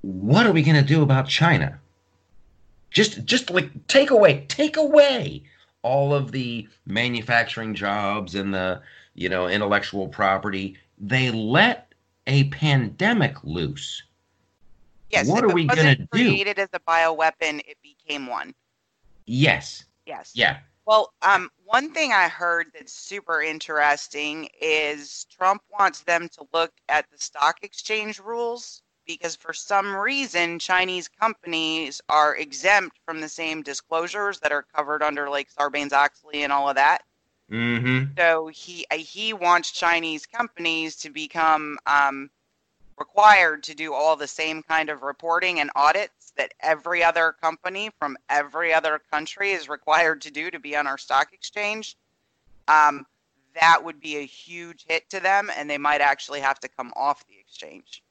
[0.02, 1.80] what are we gonna do about China?
[2.92, 5.44] Just just like take away take away
[5.82, 8.82] all of the manufacturing jobs and the
[9.16, 10.78] you know intellectual property.
[10.98, 11.94] They let
[12.28, 14.04] a pandemic loose.
[15.10, 15.28] Yes.
[15.28, 16.30] What are we wasn't gonna do?
[16.30, 18.54] created as a bioweapon, it became one.
[19.26, 19.86] Yes.
[20.06, 20.32] Yes.
[20.34, 20.60] Yeah.
[20.86, 26.72] Well, um, one thing I heard that's super interesting is Trump wants them to look
[26.90, 33.30] at the stock exchange rules because for some reason Chinese companies are exempt from the
[33.30, 37.04] same disclosures that are covered under like Sarbanes-Oxley and all of that.
[37.52, 38.14] Mm-hmm.
[38.18, 42.30] So he uh, he wants Chinese companies to become um,
[42.98, 47.90] required to do all the same kind of reporting and audits that every other company
[48.00, 51.98] from every other country is required to do to be on our stock exchange.
[52.68, 53.06] Um,
[53.60, 56.94] that would be a huge hit to them, and they might actually have to come
[56.96, 58.02] off the exchange.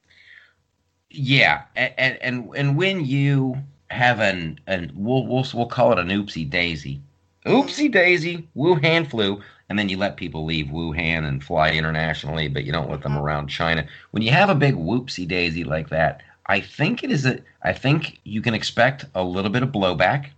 [1.11, 3.57] Yeah, and, and and and when you
[3.89, 7.01] have an an we'll we'll we'll call it an oopsie daisy,
[7.45, 12.63] oopsie daisy, Wuhan flu, and then you let people leave Wuhan and fly internationally, but
[12.63, 13.85] you don't let them around China.
[14.11, 17.39] When you have a big whoopsie daisy like that, I think it is a.
[17.63, 20.29] I think you can expect a little bit of blowback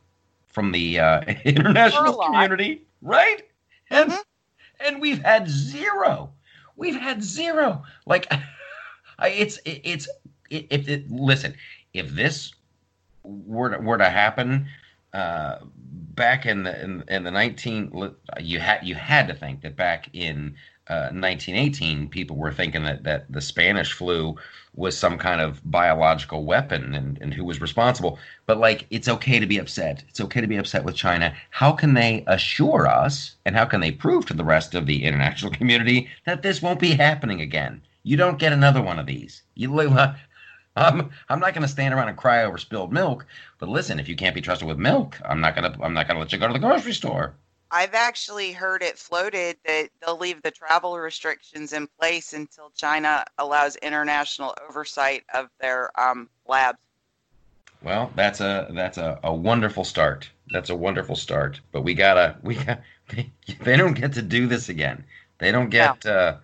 [0.48, 3.44] from the uh, international community, right?
[3.90, 4.24] And Mhm.
[4.80, 6.32] and we've had zero.
[6.76, 7.84] We've had zero.
[8.06, 8.32] Like,
[9.20, 11.56] I, it's it, it's it, if it listen
[11.94, 12.54] if this
[13.24, 14.68] were to, were to happen
[15.14, 15.60] uh,
[16.16, 20.10] back in the in, in the 19 you had you had to think that back
[20.14, 20.56] in
[20.88, 24.36] uh, 1918 people were thinking that that the Spanish flu
[24.76, 28.18] was some kind of biological weapon and, and who was responsible.
[28.48, 30.04] But like it's okay to be upset.
[30.10, 31.34] It's okay to be upset with China.
[31.52, 35.04] How can they assure us and how can they prove to the rest of the
[35.04, 37.82] international community that this won't be happening again?
[38.04, 39.44] You don't get another one of these.
[39.56, 39.72] You
[40.76, 43.26] I'm I'm not going to stand around and cry over spilled milk.
[43.60, 46.20] But listen, if you can't be trusted with milk, I'm not gonna I'm not gonna
[46.20, 47.36] let you go to the grocery store.
[47.74, 53.26] I've actually heard it floated that they'll leave the travel restrictions in place until China
[53.40, 56.78] allows international oversight of their um, labs.
[57.82, 60.30] Well, that's a that's a, a wonderful start.
[60.52, 61.60] That's a wonderful start.
[61.72, 65.04] But we gotta we got they, they don't get to do this again.
[65.40, 66.12] They don't get no.
[66.12, 66.38] uh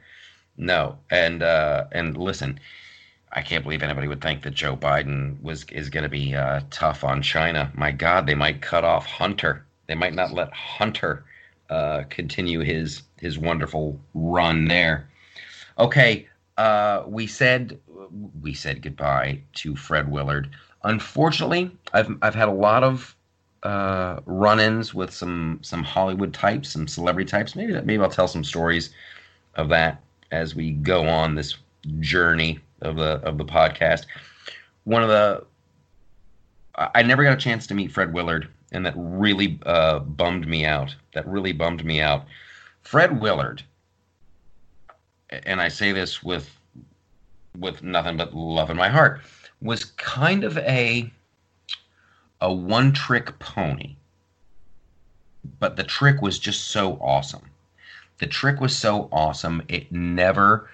[0.58, 0.98] no.
[1.10, 2.60] And uh and listen,
[3.32, 6.62] I can't believe anybody would think that Joe Biden was is going to be uh,
[6.72, 7.72] tough on China.
[7.76, 9.66] My God, they might cut off Hunter.
[9.88, 11.24] They might not let Hunter
[11.70, 15.08] uh, continue his his wonderful run there.
[15.78, 16.28] Okay,
[16.58, 17.80] uh, we said
[18.42, 20.50] we said goodbye to Fred Willard.
[20.84, 23.16] Unfortunately, I've I've had a lot of
[23.62, 27.56] uh, run-ins with some some Hollywood types, some celebrity types.
[27.56, 28.90] Maybe maybe I'll tell some stories
[29.54, 30.02] of that
[30.32, 31.58] as we go on this
[32.00, 34.06] journey of the of the podcast.
[34.84, 35.46] One of the
[36.76, 40.66] I never got a chance to meet Fred Willard, and that really uh, bummed me
[40.66, 40.96] out.
[41.14, 42.26] That really bummed me out.
[42.82, 43.64] Fred Willard,
[45.30, 46.50] and I say this with
[47.58, 49.22] with nothing but love in my heart,
[49.62, 51.12] was kind of a
[52.40, 53.96] a one trick pony.
[55.60, 57.50] But the trick was just so awesome.
[58.20, 59.64] The trick was so awesome.
[59.68, 60.70] It never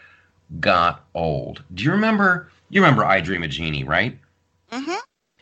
[0.60, 1.64] got old.
[1.74, 2.52] Do you remember?
[2.70, 4.18] You remember I Dream a Jeannie, right?
[4.72, 4.96] Mm-hmm.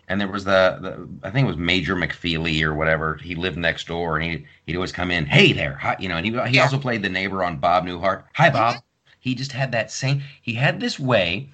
[0.10, 3.16] And there was the, the I think it was Major McFeely or whatever.
[3.16, 6.18] He lived next door, and he he'd always come in, "Hey there," Hi, you know.
[6.18, 6.64] And he he yeah.
[6.64, 8.24] also played the neighbor on Bob Newhart.
[8.34, 8.76] Hi, Bob.
[8.76, 8.86] Mm-hmm.
[9.20, 10.22] He just had that same.
[10.42, 11.50] He had this way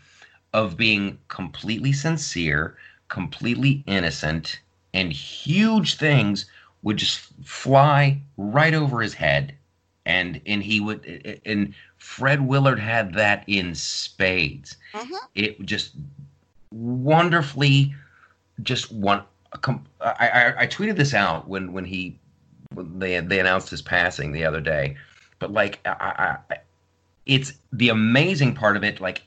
[0.53, 2.75] of being completely sincere,
[3.07, 4.59] completely innocent,
[4.93, 6.45] and huge things
[6.81, 9.55] would just fly right over his head
[10.09, 14.77] and and he would and Fred Willard had that in spades.
[14.93, 15.15] Mm-hmm.
[15.35, 15.91] It just
[16.71, 17.93] wonderfully,
[18.63, 19.23] just one.
[19.63, 19.69] I,
[20.01, 22.17] I, I tweeted this out when when he
[22.73, 24.95] when they they announced his passing the other day,
[25.39, 26.57] but like I, I,
[27.25, 29.01] it's the amazing part of it.
[29.01, 29.23] Like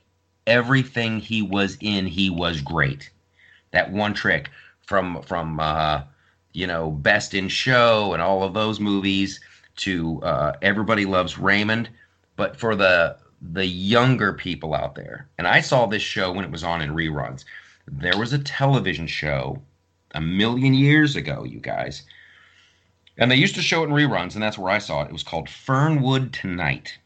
[0.46, 3.10] everything he was in, he was great.
[3.72, 4.50] That one trick
[4.80, 6.02] from from uh,
[6.54, 9.40] you know Best in Show and all of those movies
[9.76, 11.90] to uh, Everybody Loves Raymond
[12.36, 16.50] but for the the younger people out there, and I saw this show when it
[16.50, 17.44] was on in reruns.
[17.86, 19.60] There was a television show
[20.14, 22.04] a million years ago, you guys,
[23.18, 25.06] and they used to show it in reruns, and that's where I saw it.
[25.06, 26.98] It was called Fernwood Tonight,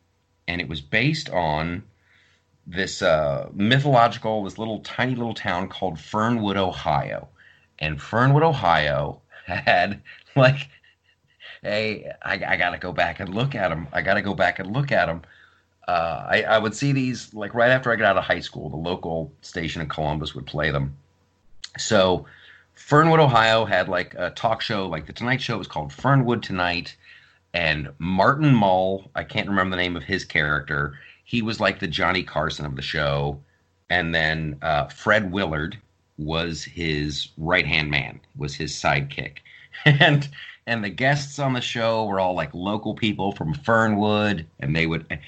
[0.47, 1.83] and it was based on
[2.67, 7.29] this uh, mythological, this little tiny little town called Fernwood, Ohio,
[7.79, 10.03] and Fernwood, Ohio had
[10.35, 10.69] like
[11.63, 13.89] hey, I, I got to go back and look at them.
[13.93, 15.23] I got to go back and look at them.
[15.89, 18.69] Uh, I, I would see these like right after I got out of high school.
[18.69, 20.97] The local station in Columbus would play them.
[21.79, 22.27] So
[22.75, 26.97] Fernwood, Ohio had like a talk show, like the Tonight Show was called Fernwood Tonight.
[27.55, 30.99] And Martin Mull, I can't remember the name of his character.
[31.25, 33.41] He was like the Johnny Carson of the show.
[33.89, 35.79] And then uh, Fred Willard
[36.19, 39.39] was his right hand man, was his sidekick.
[39.85, 40.29] And
[40.67, 44.87] and the guests on the show were all like local people from Fernwood, and they
[44.87, 45.19] would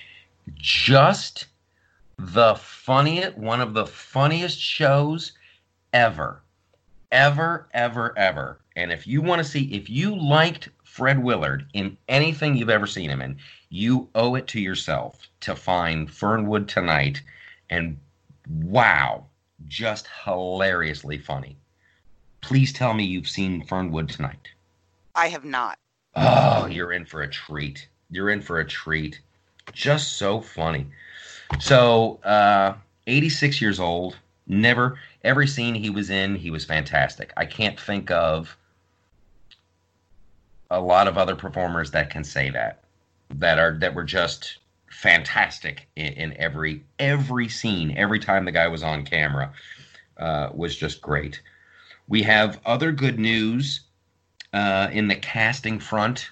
[0.57, 1.47] just
[2.18, 5.32] the funniest, one of the funniest shows
[5.93, 6.43] ever,
[7.12, 8.59] ever, ever, ever.
[8.74, 12.86] And if you want to see, if you liked Fred Willard in anything you've ever
[12.86, 13.39] seen him in,
[13.70, 17.22] you owe it to yourself to find Fernwood tonight.
[17.70, 17.99] And
[18.49, 19.26] wow,
[19.68, 21.57] just hilariously funny.
[22.41, 24.49] Please tell me you've seen Fernwood tonight.
[25.19, 25.81] I have not.
[26.14, 27.89] Oh, you're in for a treat.
[28.09, 29.21] You're in for a treat.
[29.73, 30.87] Just so funny.
[31.59, 32.75] So, uh,
[33.09, 34.16] 86 years old.
[34.47, 37.33] Never, every scene he was in, he was fantastic.
[37.37, 38.57] I can't think of
[40.71, 42.85] a lot of other performers that can say that,
[43.31, 44.59] that are that were just
[44.89, 47.95] fantastic in, in every every scene.
[47.99, 49.53] Every time the guy was on camera,
[50.16, 51.43] uh, was just great.
[52.07, 53.81] We have other good news
[54.53, 56.30] uh, in the casting front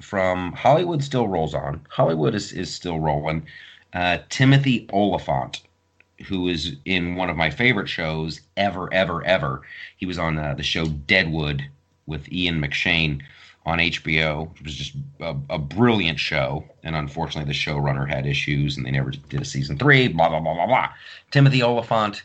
[0.00, 1.86] from Hollywood still rolls on.
[1.88, 3.46] Hollywood is, is still rolling.
[3.92, 5.62] Uh, Timothy Olyphant,
[6.26, 9.62] who is in one of my favorite shows ever, ever, ever.
[9.96, 11.66] He was on uh, the show Deadwood
[12.06, 13.22] with Ian McShane
[13.64, 14.54] on HBO.
[14.56, 16.64] It was just a, a, brilliant show.
[16.84, 20.40] And unfortunately, the showrunner had issues and they never did a season three, blah, blah,
[20.40, 20.88] blah, blah, blah.
[21.32, 22.22] Timothy Olyphant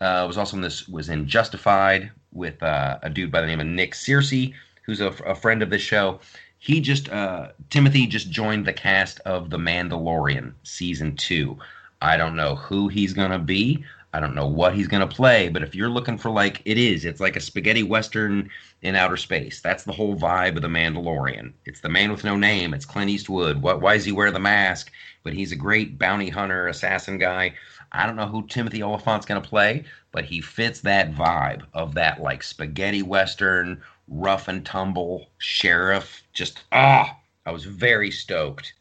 [0.00, 3.60] uh, was also in this, was in Justified with uh, a dude by the name
[3.60, 4.54] of Nick Searcy
[4.84, 6.20] who's a, a friend of the show.
[6.58, 11.58] He just uh, Timothy just joined the cast of The Mandalorian season two.
[12.00, 13.84] I don't know who he's gonna be.
[14.14, 17.04] I don't know what he's to play, but if you're looking for like it is,
[17.04, 18.48] it's like a spaghetti western
[18.80, 19.60] in outer space.
[19.60, 21.52] That's the whole vibe of the Mandalorian.
[21.66, 22.74] It's the man with no name.
[22.74, 23.60] It's Clint Eastwood.
[23.60, 23.80] What?
[23.80, 24.92] Why does he wear the mask?
[25.24, 27.54] But he's a great bounty hunter, assassin guy.
[27.90, 31.94] I don't know who Timothy Olyphant's going to play, but he fits that vibe of
[31.94, 36.22] that like spaghetti western, rough and tumble sheriff.
[36.32, 38.74] Just ah, I was very stoked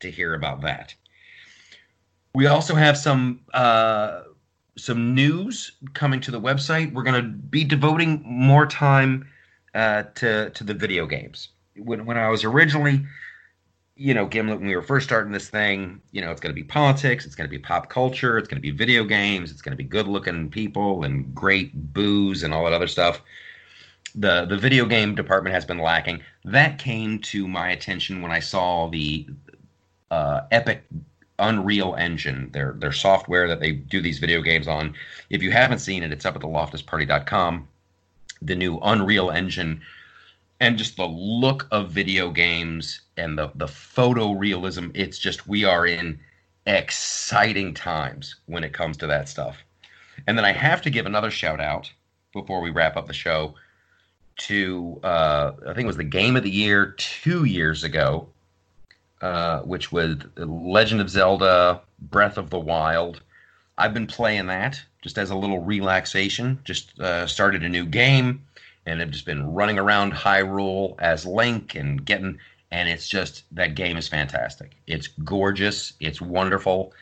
[0.00, 0.94] to hear about that.
[2.34, 4.22] We also have some uh,
[4.76, 6.92] some news coming to the website.
[6.92, 9.28] We're going to be devoting more time
[9.74, 11.48] uh, to to the video games.
[11.76, 13.04] When when I was originally,
[13.96, 16.60] you know, Gimlet, when we were first starting this thing, you know, it's going to
[16.60, 19.62] be politics, it's going to be pop culture, it's going to be video games, it's
[19.62, 23.20] going to be good looking people and great booze and all that other stuff.
[24.20, 26.22] The the video game department has been lacking.
[26.44, 29.28] That came to my attention when I saw the
[30.10, 30.82] uh, Epic
[31.38, 34.94] Unreal Engine, their their software that they do these video games on.
[35.30, 37.68] If you haven't seen it, it's up at the loftusparty.com.
[38.42, 39.82] The new Unreal Engine
[40.58, 45.86] and just the look of video games and the the photorealism, it's just we are
[45.86, 46.18] in
[46.66, 49.58] exciting times when it comes to that stuff.
[50.26, 51.92] And then I have to give another shout out
[52.32, 53.54] before we wrap up the show
[54.38, 58.28] to uh, I think it was the game of the year two years ago
[59.20, 63.20] uh, which was Legend of Zelda Breath of the Wild.
[63.76, 66.60] I've been playing that just as a little relaxation.
[66.64, 68.44] Just uh, started a new game
[68.86, 72.38] and have just been running around Hyrule as Link and getting.
[72.70, 74.76] And it's just that game is fantastic.
[74.86, 75.94] It's gorgeous.
[76.00, 76.92] It's wonderful.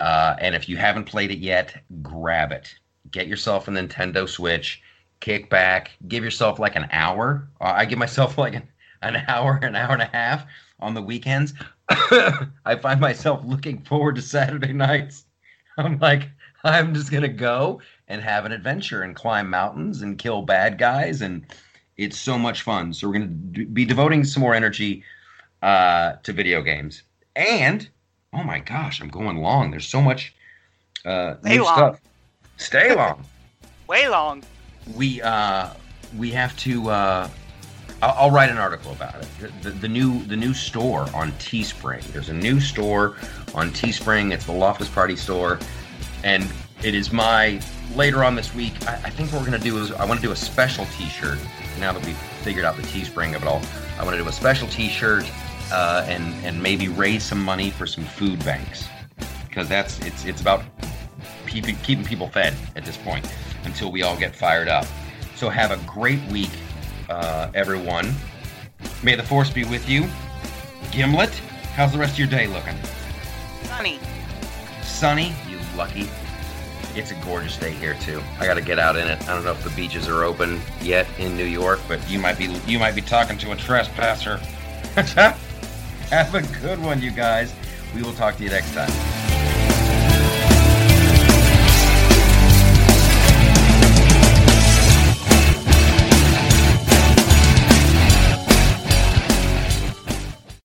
[0.00, 2.74] Uh, and if you haven't played it yet, grab it.
[3.10, 4.82] Get yourself a Nintendo Switch.
[5.24, 5.92] Kick back.
[6.06, 7.48] Give yourself like an hour.
[7.58, 8.68] Uh, I give myself like an,
[9.00, 10.44] an hour, an hour and a half
[10.80, 11.54] on the weekends.
[11.88, 15.24] I find myself looking forward to Saturday nights.
[15.78, 16.28] I'm like,
[16.62, 21.22] I'm just gonna go and have an adventure and climb mountains and kill bad guys,
[21.22, 21.46] and
[21.96, 22.92] it's so much fun.
[22.92, 25.04] So we're gonna d- be devoting some more energy
[25.62, 27.02] uh, to video games.
[27.34, 27.88] And
[28.34, 29.70] oh my gosh, I'm going long.
[29.70, 30.34] There's so much
[31.06, 31.76] uh, Stay new long.
[31.76, 32.00] stuff.
[32.58, 33.24] Stay long.
[33.86, 34.42] Way long.
[34.94, 35.70] We uh,
[36.16, 36.90] we have to.
[36.90, 37.28] Uh,
[38.02, 39.28] I'll, I'll write an article about it.
[39.40, 42.02] The, the, the new the new store on Teespring.
[42.12, 43.16] There's a new store
[43.54, 44.32] on Teespring.
[44.32, 45.58] It's the Loftus Party store,
[46.22, 46.46] and
[46.82, 47.60] it is my
[47.94, 48.74] later on this week.
[48.86, 51.38] I, I think what we're gonna do is I want to do a special T-shirt.
[51.80, 53.62] Now that we've figured out the Teespring of it all,
[53.98, 55.24] I want to do a special T-shirt
[55.72, 58.86] uh, and and maybe raise some money for some food banks
[59.48, 60.62] because that's it's it's about
[61.46, 63.24] keeping keeping people fed at this point
[63.64, 64.86] until we all get fired up.
[65.36, 66.50] So have a great week
[67.08, 68.14] uh, everyone.
[69.02, 70.08] May the force be with you.
[70.90, 71.30] Gimlet,
[71.74, 72.76] how's the rest of your day looking?
[73.62, 73.98] Sunny.
[74.82, 76.08] Sunny, you lucky.
[76.94, 78.22] It's a gorgeous day here too.
[78.38, 79.20] I got to get out in it.
[79.28, 82.38] I don't know if the beaches are open yet in New York, but you might
[82.38, 84.36] be you might be talking to a trespasser.
[86.10, 87.52] Have a good one, you guys.
[87.94, 89.23] We will talk to you next time.